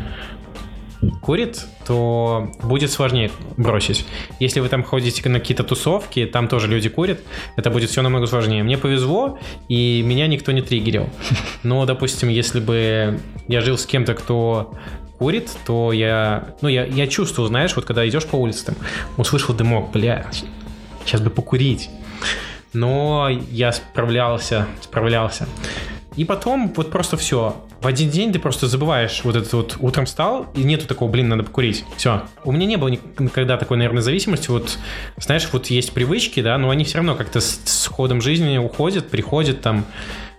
курит, 1.21 1.65
то 1.87 2.51
будет 2.63 2.91
сложнее 2.91 3.31
бросить. 3.57 4.07
Если 4.41 4.61
вы 4.61 4.69
там 4.69 4.83
ходите 4.83 5.29
на 5.29 5.41
какие-то 5.41 5.65
тусовки, 5.65 6.27
там 6.27 6.49
тоже 6.49 6.69
люди 6.69 6.89
курят, 6.89 7.21
это 7.57 7.71
будет 7.71 7.91
все 7.91 8.03
намного 8.03 8.27
сложнее. 8.27 8.63
Мне 8.63 8.79
повезло, 8.79 9.39
и 9.69 10.03
меня 10.03 10.27
никто 10.27 10.53
не 10.53 10.63
триггерил. 10.63 11.09
Но, 11.63 11.85
допустим, 11.87 12.29
если 12.29 12.61
бы 12.61 13.21
я 13.49 13.61
жил 13.61 13.79
с 13.79 13.87
кем-то, 13.87 14.15
кто 14.15 14.75
курит, 15.19 15.51
то 15.67 15.93
я, 15.93 16.55
ну, 16.61 16.69
я, 16.69 16.85
я 16.85 17.07
чувствую, 17.07 17.49
знаешь, 17.49 17.75
вот 17.77 17.85
когда 17.85 18.07
идешь 18.07 18.27
по 18.27 18.37
улице, 18.37 18.67
там, 18.67 18.77
услышал 19.17 19.55
дымок, 19.55 19.91
бля, 19.91 20.27
сейчас 21.05 21.21
бы 21.21 21.31
покурить. 21.31 21.91
Но 22.73 23.29
я 23.51 23.73
справлялся, 23.73 24.67
справлялся. 24.83 25.47
И 26.17 26.25
потом 26.25 26.73
вот 26.75 26.91
просто 26.91 27.17
все. 27.17 27.57
В 27.81 27.87
один 27.87 28.11
день 28.11 28.33
ты 28.33 28.39
просто 28.39 28.67
забываешь 28.67 29.21
вот 29.23 29.37
этот 29.37 29.53
вот 29.53 29.77
утром 29.81 30.07
встал, 30.07 30.47
и 30.55 30.65
нету 30.65 30.87
такого, 30.87 31.11
блин, 31.11 31.29
надо 31.29 31.45
покурить. 31.45 31.85
Все. 31.97 32.23
У 32.43 32.53
меня 32.53 32.67
не 32.67 32.77
было 32.77 32.89
никогда 32.89 33.59
такой, 33.59 33.77
наверное, 33.77 34.03
зависимости. 34.03 34.51
Вот, 34.51 34.79
знаешь, 35.19 35.49
вот 35.53 35.67
есть 35.67 35.93
привычки, 35.93 36.41
да, 36.41 36.57
но 36.57 36.71
они 36.71 36.85
все 36.85 36.97
равно 36.99 37.15
как-то 37.15 37.41
с, 37.41 37.61
с 37.65 37.87
ходом 37.87 38.23
жизни 38.23 38.57
уходят, 38.59 39.09
приходят 39.11 39.61
там. 39.61 39.85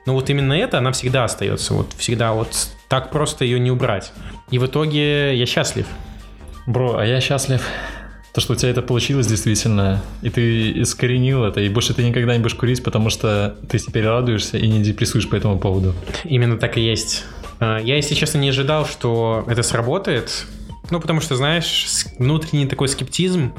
Но 0.08 0.14
вот 0.14 0.30
именно 0.30 0.54
это, 0.54 0.80
она 0.80 0.92
всегда 0.92 1.26
остается. 1.26 1.74
Вот 1.74 1.94
всегда 1.94 2.34
вот 2.34 2.70
так 2.88 3.12
просто 3.12 3.46
ее 3.46 3.60
не 3.60 3.70
убрать. 3.70 4.12
И 4.50 4.58
в 4.58 4.66
итоге 4.66 5.36
я 5.36 5.46
счастлив. 5.46 5.86
Бро, 6.66 6.98
а 6.98 7.06
я 7.06 7.22
счастлив. 7.22 7.62
То, 8.38 8.42
что 8.42 8.54
у 8.54 8.56
тебя 8.56 8.70
это 8.70 8.84
получилось 8.84 9.26
действительно, 9.26 10.04
и 10.22 10.30
ты 10.30 10.84
искоренил 10.84 11.44
это, 11.44 11.60
и 11.60 11.70
больше 11.70 11.96
ты 11.96 12.04
никогда 12.04 12.36
не 12.36 12.40
будешь 12.40 12.54
курить, 12.54 12.84
потому 12.84 13.10
что 13.10 13.58
ты 13.68 13.80
теперь 13.80 14.06
радуешься 14.06 14.60
и 14.60 14.68
не 14.68 14.84
депрессуешь 14.84 15.28
по 15.28 15.36
этому 15.36 15.58
поводу. 15.58 15.96
Именно 16.24 16.58
так 16.58 16.78
и 16.78 16.82
есть. 16.82 17.26
А, 17.60 17.80
я, 17.80 17.96
если 17.96 18.14
честно, 18.14 18.38
не 18.38 18.50
ожидал, 18.50 18.86
что 18.86 19.44
это 19.48 19.64
сработает. 19.64 20.46
Ну, 20.92 21.02
потому 21.02 21.20
что, 21.20 21.36
знаешь, 21.36 21.88
внутренний 22.20 22.68
такой 22.68 22.90
скептизм. 22.90 23.54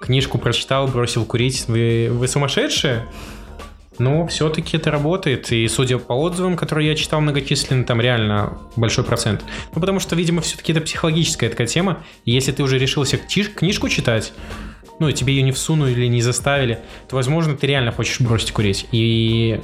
Книжку 0.00 0.38
прочитал, 0.38 0.88
бросил 0.88 1.24
курить. 1.24 1.66
Вы, 1.68 2.08
вы 2.10 2.26
сумасшедшие? 2.26 3.06
Но 4.02 4.26
все-таки 4.26 4.76
это 4.76 4.90
работает, 4.90 5.52
и 5.52 5.68
судя 5.68 5.98
по 5.98 6.12
отзывам, 6.12 6.56
которые 6.56 6.88
я 6.88 6.96
читал 6.96 7.20
многочисленные, 7.20 7.84
там 7.84 8.00
реально 8.00 8.58
большой 8.74 9.04
процент. 9.04 9.44
Ну, 9.72 9.80
потому 9.80 10.00
что, 10.00 10.16
видимо, 10.16 10.42
все-таки 10.42 10.72
это 10.72 10.80
психологическая 10.80 11.48
такая 11.48 11.68
тема, 11.68 12.02
если 12.24 12.50
ты 12.50 12.64
уже 12.64 12.78
решился 12.78 13.16
книжку 13.16 13.88
читать, 13.88 14.32
ну, 14.98 15.08
и 15.08 15.12
тебе 15.12 15.34
ее 15.34 15.42
не 15.42 15.52
всунули 15.52 15.92
или 15.92 16.06
не 16.06 16.20
заставили, 16.20 16.80
то, 17.08 17.14
возможно, 17.14 17.56
ты 17.56 17.68
реально 17.68 17.92
хочешь 17.92 18.20
бросить 18.20 18.50
курить. 18.50 18.88
И 18.90 19.60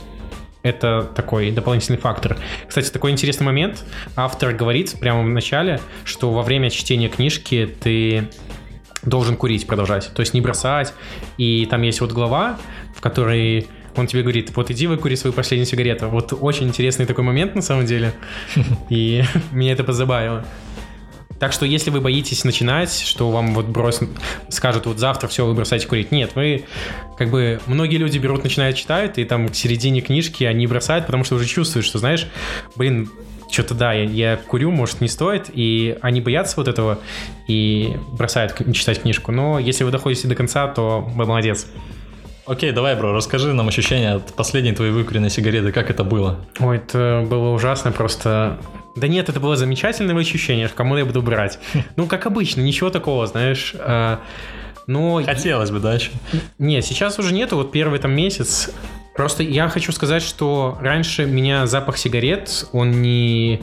это 0.62 1.02
такой 1.16 1.50
дополнительный 1.50 1.98
фактор. 1.98 2.36
Кстати, 2.68 2.90
такой 2.90 3.10
интересный 3.10 3.44
момент. 3.44 3.84
Автор 4.14 4.52
говорит 4.52 5.00
прямо 5.00 5.22
в 5.24 5.28
начале, 5.28 5.80
что 6.04 6.30
во 6.30 6.42
время 6.42 6.70
чтения 6.70 7.08
книжки 7.08 7.68
ты 7.80 8.28
должен 9.02 9.34
курить, 9.34 9.66
продолжать. 9.66 10.12
То 10.14 10.20
есть 10.20 10.32
не 10.32 10.40
бросать. 10.40 10.94
И 11.38 11.66
там 11.66 11.82
есть 11.82 12.00
вот 12.00 12.12
глава, 12.12 12.56
в 12.94 13.00
которой 13.00 13.66
он 13.98 14.06
тебе 14.06 14.22
говорит, 14.22 14.54
вот 14.56 14.70
иди 14.70 14.86
выкури 14.86 15.14
свою 15.14 15.32
последнюю 15.32 15.66
сигарету. 15.66 16.08
Вот 16.08 16.32
очень 16.38 16.68
интересный 16.68 17.06
такой 17.06 17.24
момент 17.24 17.54
на 17.54 17.62
самом 17.62 17.86
деле. 17.86 18.14
И 18.88 19.22
меня 19.52 19.72
это 19.72 19.84
позабавило. 19.84 20.44
Так 21.38 21.52
что 21.52 21.66
если 21.66 21.90
вы 21.90 22.00
боитесь 22.00 22.42
начинать, 22.44 22.92
что 22.92 23.30
вам 23.30 23.54
вот 23.54 23.66
брос... 23.66 24.00
скажут, 24.48 24.86
вот 24.86 24.98
завтра 24.98 25.28
все, 25.28 25.46
вы 25.46 25.54
бросаете 25.54 25.86
курить. 25.86 26.10
Нет, 26.10 26.32
вы 26.34 26.64
как 27.16 27.30
бы 27.30 27.60
многие 27.66 27.96
люди 27.96 28.18
берут, 28.18 28.42
начинают 28.42 28.76
читать, 28.76 29.18
и 29.18 29.24
там 29.24 29.48
к 29.48 29.54
середине 29.54 30.00
книжки 30.00 30.44
они 30.44 30.66
бросают, 30.66 31.06
потому 31.06 31.24
что 31.24 31.36
уже 31.36 31.46
чувствуют, 31.46 31.86
что 31.86 31.98
знаешь, 31.98 32.26
блин, 32.74 33.08
что-то 33.50 33.74
да, 33.74 33.92
я, 33.92 34.04
я 34.04 34.36
курю, 34.36 34.70
может, 34.70 35.00
не 35.00 35.08
стоит, 35.08 35.46
и 35.52 35.96
они 36.02 36.20
боятся 36.20 36.54
вот 36.56 36.68
этого 36.68 36.98
и 37.46 37.96
бросают 38.12 38.54
читать 38.74 39.02
книжку. 39.02 39.30
Но 39.32 39.58
если 39.58 39.84
вы 39.84 39.90
доходите 39.90 40.28
до 40.28 40.34
конца, 40.34 40.66
то 40.66 41.00
вы 41.00 41.24
молодец. 41.24 41.66
Окей, 42.48 42.72
давай, 42.72 42.96
бро, 42.96 43.12
расскажи 43.12 43.52
нам 43.52 43.68
ощущения 43.68 44.14
от 44.14 44.32
последней 44.32 44.72
твоей 44.72 44.90
выкуренной 44.90 45.28
сигареты, 45.28 45.70
как 45.70 45.90
это 45.90 46.02
было? 46.02 46.40
Ой, 46.58 46.78
это 46.78 47.26
было 47.28 47.50
ужасно, 47.50 47.92
просто... 47.92 48.58
Да 48.96 49.06
нет, 49.06 49.28
это 49.28 49.38
было 49.38 49.54
замечательное 49.54 50.16
ощущение, 50.16 50.66
кому 50.68 50.96
я 50.96 51.04
буду 51.04 51.20
брать. 51.20 51.58
Ну, 51.96 52.06
как 52.06 52.24
обычно, 52.24 52.62
ничего 52.62 52.88
такого, 52.88 53.26
знаешь. 53.26 53.74
А, 53.78 54.20
но... 54.86 55.22
Хотелось 55.22 55.70
бы, 55.70 55.78
да, 55.78 55.92
еще? 55.92 56.10
Нет, 56.58 56.86
сейчас 56.86 57.18
уже 57.18 57.34
нету, 57.34 57.56
вот 57.56 57.70
первый 57.70 57.98
там 57.98 58.12
месяц. 58.12 58.70
Просто 59.14 59.42
я 59.42 59.68
хочу 59.68 59.92
сказать, 59.92 60.22
что 60.22 60.78
раньше 60.80 61.26
меня 61.26 61.66
запах 61.66 61.98
сигарет, 61.98 62.66
он 62.72 63.02
не 63.02 63.60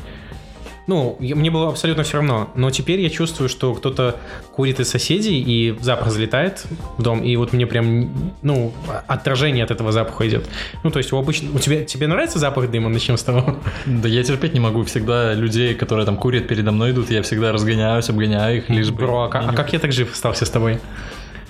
ну, 0.88 1.18
мне 1.20 1.50
было 1.50 1.70
абсолютно 1.70 2.04
все 2.04 2.18
равно. 2.18 2.50
Но 2.56 2.70
теперь 2.70 3.00
я 3.00 3.10
чувствую, 3.10 3.50
что 3.50 3.74
кто-то 3.74 4.18
курит 4.52 4.80
из 4.80 4.90
соседей, 4.90 5.42
и 5.42 5.78
запах 5.82 6.12
залетает 6.12 6.66
в 6.98 7.02
дом, 7.02 7.24
и 7.24 7.36
вот 7.38 7.54
мне 7.54 7.66
прям, 7.66 8.34
ну, 8.42 8.72
отражение 9.08 9.64
от 9.64 9.72
этого 9.72 9.92
запаха 9.92 10.28
идет. 10.28 10.48
Ну, 10.84 10.92
то 10.92 11.00
есть 11.00 11.12
у 11.12 11.18
обычно... 11.18 11.50
У 11.56 11.60
тебя, 11.60 11.84
тебе 11.84 12.08
нравится 12.08 12.38
запах 12.38 12.70
дыма? 12.70 12.90
Начнем 12.90 13.18
с 13.18 13.24
того. 13.24 13.58
Да 13.86 14.08
я 14.08 14.24
терпеть 14.24 14.54
не 14.54 14.60
могу. 14.60 14.84
Всегда 14.84 15.34
людей, 15.34 15.74
которые 15.74 16.06
там 16.06 16.18
курят 16.18 16.48
передо 16.48 16.72
мной 16.72 16.92
идут, 16.92 17.10
я 17.10 17.24
всегда 17.24 17.52
разгоняюсь, 17.52 18.10
обгоняю 18.10 18.58
их, 18.58 18.70
лишь 18.70 18.92
бы... 18.92 19.06
Бро, 19.06 19.24
а, 19.24 19.50
а 19.50 19.54
как 19.54 19.74
я 19.74 19.80
так 19.80 19.92
жив 19.92 20.12
остался 20.14 20.46
с 20.46 20.50
тобой? 20.50 20.80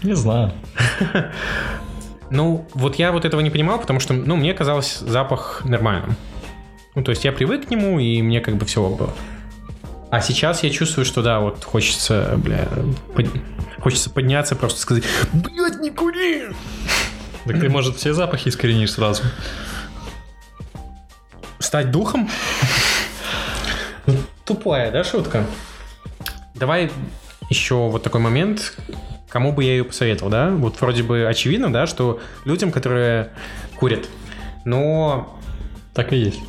Не 0.04 0.16
знаю. 0.16 0.54
Ну, 2.32 2.68
вот 2.74 2.96
я 2.96 3.12
вот 3.12 3.24
этого 3.24 3.42
не 3.42 3.52
понимал, 3.52 3.80
потому 3.80 4.00
что, 4.00 4.14
ну, 4.14 4.36
мне 4.36 4.54
казалось 4.54 4.98
запах 5.00 5.62
нормальным. 5.64 6.16
Ну, 6.96 7.04
то 7.04 7.12
есть 7.12 7.26
я 7.26 7.34
привык 7.34 7.68
к 7.68 7.70
нему, 7.70 8.00
и 8.00 8.22
мне 8.22 8.40
как 8.40 8.56
бы 8.56 8.66
все 8.66 8.88
было. 8.88 9.14
А 10.10 10.22
сейчас 10.22 10.64
я 10.64 10.70
чувствую, 10.70 11.04
что 11.04 11.22
да, 11.22 11.42
вот 11.42 11.66
хочется, 11.66 12.36
бля, 12.38 12.70
под... 13.14 13.28
хочется 13.82 14.10
подняться, 14.10 14.56
просто 14.56 14.80
сказать, 14.80 15.04
блядь, 15.34 15.80
не 15.82 15.92
кури! 15.92 16.44
Так 17.46 17.60
ты, 17.60 17.70
может, 17.70 17.98
все 17.98 18.14
запахи 18.14 18.48
искоренишь 18.48 18.94
сразу? 18.94 19.24
Стать 21.60 21.92
духом? 21.92 22.30
Тупая, 24.46 24.90
да, 24.92 25.04
шутка? 25.04 25.46
Давай 26.54 26.90
еще 27.50 27.76
вот 27.90 28.04
такой 28.04 28.22
момент, 28.22 28.78
кому 29.28 29.52
бы 29.52 29.66
я 29.66 29.72
ее 29.72 29.84
посоветовал, 29.84 30.32
да? 30.32 30.50
Вот 30.52 30.80
вроде 30.80 31.04
бы 31.04 31.28
очевидно, 31.28 31.74
да, 31.74 31.88
что 31.88 32.22
людям, 32.46 32.72
которые 32.72 33.32
курят, 33.76 34.08
но... 34.64 35.38
Так 35.94 36.14
и 36.14 36.18
есть 36.18 36.42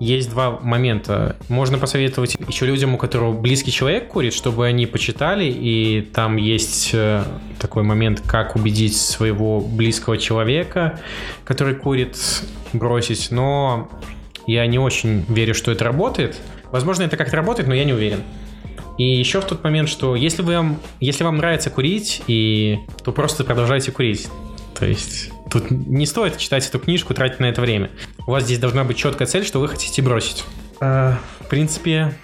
есть 0.00 0.30
два 0.30 0.58
момента. 0.60 1.36
Можно 1.48 1.78
посоветовать 1.78 2.36
еще 2.48 2.66
людям, 2.66 2.94
у 2.94 2.98
которых 2.98 3.40
близкий 3.40 3.70
человек 3.70 4.08
курит, 4.08 4.34
чтобы 4.34 4.66
они 4.66 4.86
почитали, 4.86 5.44
и 5.44 6.02
там 6.02 6.36
есть 6.36 6.90
э, 6.92 7.24
такой 7.58 7.82
момент, 7.82 8.22
как 8.26 8.56
убедить 8.56 8.96
своего 8.96 9.60
близкого 9.60 10.18
человека, 10.18 11.00
который 11.44 11.74
курит, 11.74 12.16
бросить. 12.72 13.30
Но 13.30 13.88
я 14.46 14.66
не 14.66 14.78
очень 14.78 15.24
верю, 15.28 15.54
что 15.54 15.70
это 15.72 15.84
работает. 15.84 16.36
Возможно, 16.70 17.04
это 17.04 17.16
как-то 17.16 17.36
работает, 17.36 17.68
но 17.68 17.74
я 17.74 17.84
не 17.84 17.92
уверен. 17.92 18.22
И 18.98 19.04
еще 19.04 19.40
в 19.40 19.44
тот 19.44 19.64
момент, 19.64 19.88
что 19.88 20.14
если 20.14 20.42
вам, 20.42 20.78
если 21.00 21.24
вам 21.24 21.38
нравится 21.38 21.70
курить, 21.70 22.22
и, 22.26 22.78
то 23.02 23.12
просто 23.12 23.42
продолжайте 23.44 23.90
курить. 23.90 24.28
То 24.78 24.86
есть 24.86 25.30
тут 25.50 25.70
не 25.70 26.06
стоит 26.06 26.36
читать 26.38 26.66
эту 26.68 26.78
книжку, 26.78 27.14
тратить 27.14 27.40
на 27.40 27.46
это 27.46 27.60
время. 27.60 27.90
У 28.26 28.32
вас 28.32 28.44
здесь 28.44 28.58
должна 28.58 28.84
быть 28.84 28.96
четкая 28.96 29.26
цель, 29.26 29.44
что 29.44 29.60
вы 29.60 29.68
хотите 29.68 30.02
бросить. 30.02 30.44
А, 30.80 31.18
в 31.40 31.48
принципе, 31.48 32.14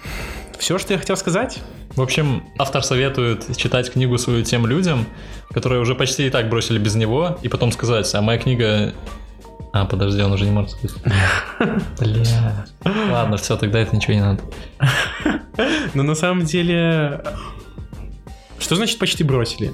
все, 0.59 0.77
что 0.77 0.93
я 0.93 0.99
хотел 0.99 1.17
сказать. 1.17 1.59
В 1.95 2.01
общем, 2.01 2.43
автор 2.57 2.83
советует 2.83 3.57
читать 3.57 3.91
книгу 3.91 4.17
свою 4.17 4.43
тем 4.43 4.65
людям, 4.65 5.05
которые 5.53 5.81
уже 5.81 5.95
почти 5.95 6.27
и 6.27 6.29
так 6.29 6.49
бросили 6.49 6.77
без 6.77 6.95
него, 6.95 7.37
и 7.41 7.47
потом 7.47 7.71
сказать, 7.71 8.13
а 8.13 8.21
моя 8.21 8.39
книга... 8.39 8.93
А, 9.73 9.85
подожди, 9.85 10.21
он 10.21 10.31
уже 10.33 10.45
не 10.45 10.51
может 10.51 10.71
сказать. 10.71 10.97
Бля. 11.99 12.65
Ладно, 12.83 13.37
все, 13.37 13.57
тогда 13.57 13.79
это 13.79 13.95
ничего 13.95 14.13
не 14.13 14.21
надо. 14.21 14.43
Но 15.93 16.03
на 16.03 16.15
самом 16.15 16.45
деле... 16.45 17.23
Что 18.59 18.75
значит 18.75 18.99
почти 18.99 19.23
бросили? 19.23 19.73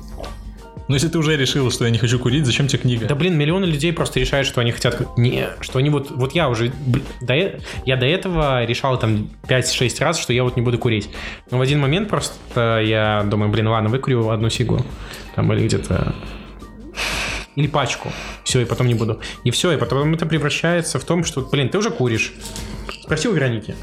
Ну, 0.87 0.93
если 0.93 1.09
ты 1.09 1.17
уже 1.17 1.35
решил, 1.35 1.69
что 1.69 1.83
я 1.83 1.91
не 1.91 1.97
хочу 1.97 2.17
курить, 2.17 2.45
зачем 2.45 2.67
тебе 2.67 2.79
книга? 2.79 3.07
Да, 3.07 3.15
блин, 3.15 3.37
миллионы 3.37 3.65
людей 3.65 3.91
просто 3.91 4.19
решают, 4.19 4.47
что 4.47 4.61
они 4.61 4.71
хотят... 4.71 5.17
Не, 5.17 5.49
что 5.59 5.79
они 5.79 5.89
вот... 5.89 6.11
Вот 6.11 6.33
я 6.33 6.47
уже... 6.47 6.71
До, 7.21 7.33
э, 7.33 7.59
я 7.85 7.97
до 7.97 8.05
этого 8.05 8.63
решал 8.63 8.97
там 8.97 9.29
5-6 9.49 10.03
раз, 10.03 10.17
что 10.17 10.31
я 10.31 10.43
вот 10.43 10.55
не 10.55 10.61
буду 10.61 10.77
курить. 10.77 11.09
Но 11.51 11.57
в 11.57 11.61
один 11.61 11.79
момент 11.79 12.07
просто 12.07 12.79
я 12.79 13.23
думаю, 13.23 13.51
блин, 13.51 13.67
ладно, 13.67 13.89
выкурю 13.89 14.29
одну 14.29 14.49
сигу. 14.49 14.85
Там 15.35 15.51
или 15.51 15.67
где-то... 15.67 16.15
Или 17.55 17.67
пачку. 17.67 18.11
Все, 18.43 18.61
и 18.61 18.65
потом 18.65 18.87
не 18.87 18.93
буду. 18.93 19.19
И 19.43 19.51
все, 19.51 19.73
и 19.73 19.77
потом 19.77 20.13
это 20.13 20.25
превращается 20.25 20.99
в 20.99 21.03
том, 21.03 21.25
что, 21.25 21.41
блин, 21.41 21.67
ты 21.67 21.77
уже 21.79 21.89
куришь. 21.89 22.31
Спроси 23.01 23.27
у 23.27 23.33
Вероники. 23.33 23.75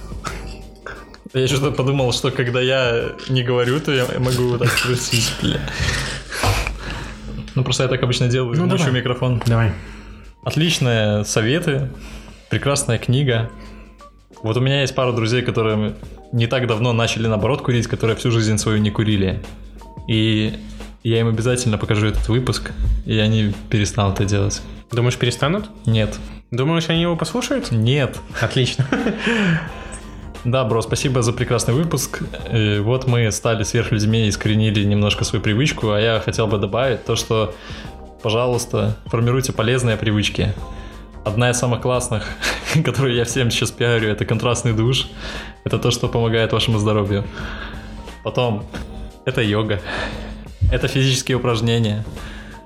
Я 1.35 1.49
что-то 1.49 1.73
подумал, 1.73 2.13
что 2.13 2.31
когда 2.31 2.61
я 2.61 3.13
не 3.29 3.43
говорю, 3.43 3.81
то 3.81 3.93
я 3.93 4.07
могу 4.21 4.51
вот 4.51 4.61
так 4.61 4.71
спросить, 4.71 5.33
бля. 5.43 5.61
Ну, 7.55 7.63
просто 7.63 7.85
я 7.85 7.89
так 7.89 8.03
обычно 8.03 8.29
делаю, 8.29 8.57
ну, 8.57 8.67
мощу 8.67 8.91
микрофон. 8.91 9.43
Давай. 9.47 9.73
Отличные 10.45 11.25
советы, 11.25 11.91
прекрасная 12.51 12.99
книга. 12.99 13.51
Вот 14.43 14.57
у 14.57 14.61
меня 14.61 14.83
есть 14.83 14.95
пара 14.95 15.13
друзей, 15.13 15.43
которые 15.43 15.95
не 16.33 16.47
так 16.47 16.67
давно 16.67 16.93
начали, 16.93 17.27
наоборот, 17.29 17.63
курить, 17.63 17.87
которые 17.87 18.17
всю 18.17 18.31
жизнь 18.31 18.59
свою 18.59 18.79
не 18.79 18.91
курили. 18.91 19.43
И 20.09 20.55
я 21.03 21.21
им 21.21 21.29
обязательно 21.29 21.79
покажу 21.79 22.09
этот 22.09 22.29
выпуск, 22.29 22.73
и 23.07 23.19
они 23.19 23.55
перестанут 23.71 24.17
это 24.17 24.25
делать. 24.25 24.61
Думаешь, 24.91 25.17
перестанут? 25.17 25.71
Нет. 25.87 26.19
Думаешь, 26.51 26.89
они 26.89 27.03
его 27.03 27.17
послушают? 27.17 27.71
Нет. 27.71 28.19
Отлично. 28.41 28.87
Да, 30.45 30.63
бро, 30.65 30.83
спасибо 30.83 31.23
за 31.23 31.33
прекрасный 31.33 31.73
выпуск. 31.73 32.23
И 32.53 32.79
вот 32.79 33.07
мы 33.07 33.33
стали 33.33 33.63
сверхлюдьми 33.63 34.27
и 34.27 34.29
искоренили 34.29 34.85
немножко 34.85 35.25
свою 35.25 35.43
привычку, 35.43 35.93
а 35.93 35.99
я 35.99 36.21
хотел 36.21 36.47
бы 36.47 36.59
добавить 36.59 37.03
то, 37.07 37.17
что, 37.17 37.55
пожалуйста, 38.23 38.99
формируйте 39.07 39.55
полезные 39.55 39.97
привычки. 39.97 40.53
Одна 41.25 41.49
из 41.49 41.57
самых 41.57 41.81
классных, 41.81 42.29
которую 42.85 43.15
я 43.15 43.25
всем 43.25 43.51
сейчас 43.51 43.71
пиарю, 43.71 44.11
это 44.11 44.27
контрастный 44.27 44.75
душ. 44.75 45.09
Это 45.65 45.79
то, 45.79 45.91
что 45.91 46.09
помогает 46.09 46.53
вашему 46.53 46.79
здоровью. 46.79 47.25
Потом, 48.23 48.67
это 49.25 49.41
йога. 49.41 49.81
Это 50.71 50.89
физические 50.89 51.39
упражнения. 51.39 52.05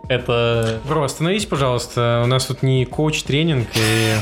Это... 0.09 0.81
Бро, 0.89 1.05
остановись, 1.05 1.47
пожалуйста. 1.47 2.23
У 2.25 2.27
нас 2.27 2.47
тут 2.47 2.65
не 2.65 2.85
коуч-тренинг, 2.87 3.69
и 3.77 4.15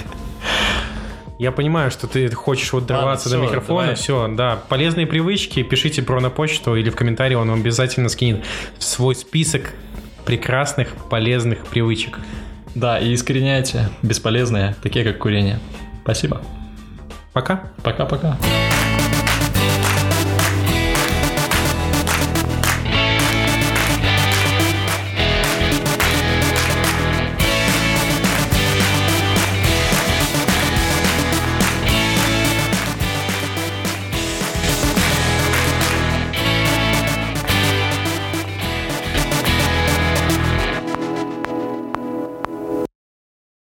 я 1.38 1.52
понимаю, 1.52 1.90
что 1.90 2.06
ты 2.06 2.30
хочешь 2.30 2.72
вот 2.72 2.86
дорваться 2.86 3.28
Ладно, 3.28 3.40
до 3.40 3.46
все, 3.46 3.52
микрофона. 3.52 3.80
Давай. 3.80 3.94
Все, 3.96 4.28
да. 4.28 4.58
Полезные 4.68 5.06
привычки 5.06 5.62
пишите 5.62 6.02
про 6.02 6.20
на 6.20 6.30
почту 6.30 6.76
или 6.76 6.90
в 6.90 6.96
комментарии, 6.96 7.34
он 7.34 7.50
вам 7.50 7.60
обязательно 7.60 8.08
скинет 8.08 8.44
свой 8.78 9.14
список 9.14 9.72
прекрасных 10.24 10.94
полезных 11.08 11.66
привычек. 11.66 12.18
Да, 12.74 12.98
и 12.98 13.14
искореняйте 13.14 13.88
бесполезные, 14.02 14.76
такие 14.82 15.04
как 15.04 15.18
курение. 15.18 15.58
Спасибо. 16.02 16.42
Пока. 17.32 17.72
Пока-пока. 17.82 18.38